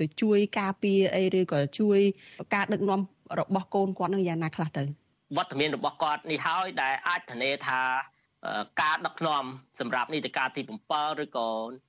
[0.00, 1.98] ទៅជួយការពារអីឬក៏ជួយ
[2.54, 3.00] ការដឹកនាំ
[3.38, 4.82] របស់កូនគាត់នឹងយ៉ាងណាខ្លះទៅ
[5.36, 7.80] វត្តមានរបស់គាត់នេះហើយដែលអាចធានាថា
[8.82, 9.44] ការដឹកនាំ
[9.80, 11.48] សម្រាប់នីតិកាលទី7ឬក៏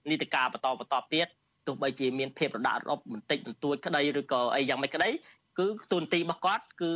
[0.10, 1.28] នីតិកាលបន្តបន្តទៀត
[1.68, 5.10] ទោះបីជាមានភាពរដាក់រប់បន្តិចបន្តួចក្តីឬក៏អីយ៉ាងម៉េចក្តី
[5.60, 6.92] គឺទូនទីរបស់គាត់គឺ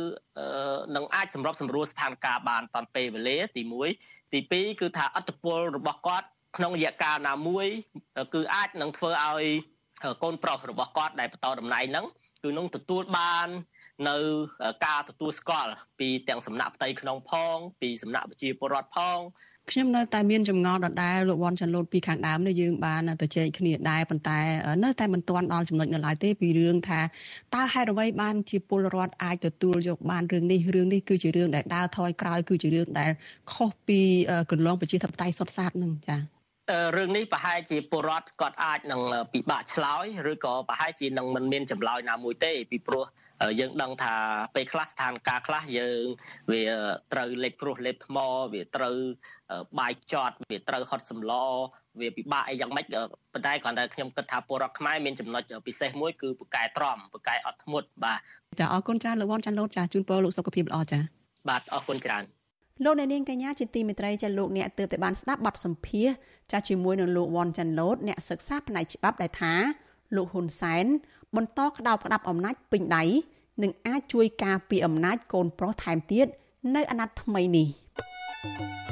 [0.96, 3.62] នឹងអាចសម្របសម្រួលស្ថានភាពបានតាមពេលវេលាទី
[3.98, 6.26] 1ទី2គឺថាអត្តពលរបស់គាត់
[6.56, 7.66] ក្នុងរយៈកាលណាមួយ
[8.34, 9.44] គឺអាចនឹងធ្វើឲ្យ
[10.22, 12.06] កូនប្រុសរបស់គាត់ដែលបន្តតំណែងហ្នឹង
[12.42, 13.48] គឺនឹងទទួលបាន
[14.08, 14.16] នៅ
[14.86, 19.18] ការទទួលស្គាល់ពីទាំងសំណាក់ផ្ទៃក្នុងផង ពីសំណាក់ប្រជាពលរដ្ឋផង
[19.70, 24.40] ខ្ញុំនៅតែមានចម្ងល់ដដែលលោកវ៉ាន់ចាន់លូតពីខាងដើមនេះយើងបានទៅជែកគ្នាដែរប៉ុន្តែ
[24.84, 27.00] នៅតែមិនទាន់ដល់ចំណុចនៅឡើយទេពីរឿងថា
[27.54, 33.10] តើហេតុអ្វីបានជាពលរដ្ឋអាចទទួលយកបានរឿងនេះរឿងនេះគឺជារឿងដែលដើរថយក្រោយគឺជារឿងដែល
[33.52, 34.00] ខុសពី
[34.50, 36.43] កន្លងប្រជាធិបតេយ្យសុទ្ធសាធនឹងចា៎
[36.96, 39.02] រឿងនេះប្រហែលជាពលរដ្ឋគាត់អាចនឹង
[39.32, 43.04] ពិបាកឆ្លើយឬក៏ប្រហែលជានឹងមិនមានចម្លើយណាមួយទេពីព្រោះ
[43.60, 44.14] យើងដឹងថា
[44.54, 46.04] ពេលខ្លះស្ថានភាពខ្លះយើង
[46.52, 46.62] វា
[47.12, 48.16] ត្រូវលេបព្រោះលេបថ្ម
[48.52, 48.96] វាត្រូវ
[49.78, 51.32] បាយចត់វាត្រូវហត់សម្ល
[52.00, 52.86] វាពិបាកអីយ៉ាងម៉េច
[53.32, 58.18] ប៉ុន្តែគ្រាន់តែខ្ញុំគិតថាពលរដ្ឋខ្មែរមានចំណុចពិសេសមួយគឺពូកែទ្រាំពូកែអត់ធ្មត់បាទ
[58.60, 60.98] ចាអរគុណច្រើនលោកវ៉ាន់ចាន់លូតចាជូនពរលោកសុខភាពល្អចា
[61.48, 62.24] បាទអរគុណច្រើន
[62.82, 66.08] លោកអ្នកនាងកញ្ញាជាទីមេត្រីចាលោកអ្នកទើបតែបានស្ដាប់បទសម្ភាស
[66.52, 69.52] ចាជាមួយនឹងលោកវ៉ាន់ចាន់លូតអ្នកសិក្សាផ្នែកច្បាប់ដែលថា
[70.16, 70.86] លោកហ៊ុនសែន
[71.36, 73.04] បន្តក្តោបក្តាប់អំណាចពេញដៃ
[73.62, 76.26] និងអាចជួយការពារអំណាចកូនប្រុសថែមទៀត
[76.74, 77.68] នៅអាណត្តិថ្មីនេះ។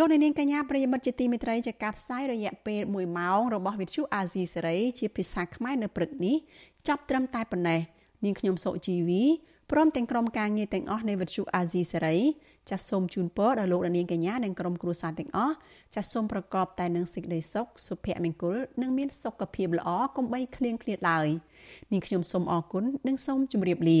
[0.00, 6.36] លោកនាងកញ្ញាប្រិយមិត្តជាទីមេត្រីជាការផ្សាយរយៈពេល1ម៉ោងរបស់វិទ្យុអាស៊ីសេរីជាភាសាខ្មែរនៅព្រឹកនេះ
[6.88, 7.80] ចាប់ត្រឹមតែប៉ុណ្ណេះ
[8.24, 9.22] នាងខ្ញុំសុជីវី
[9.70, 12.16] ព្រមទាំងក្រុមការងារទាំងអស់នៃវិទ្យុអាស៊ីសេរី
[12.70, 15.54] ចាសសូមជូនពរដល់លោកនាងកញ្ញានិងក្រុមគ្រួសារទាំងអស់
[15.94, 21.28] ចាសសូមប្រកបតែនឹងសេចក្តីសុខសុភមង្គលនិងមានសុខភាពល្អកុំបីឃ្លៀងឃ្លាតឡើយ
[21.92, 24.00] នាងខ្ញុំសូមអរគុណនិងសូមជម្រាបលា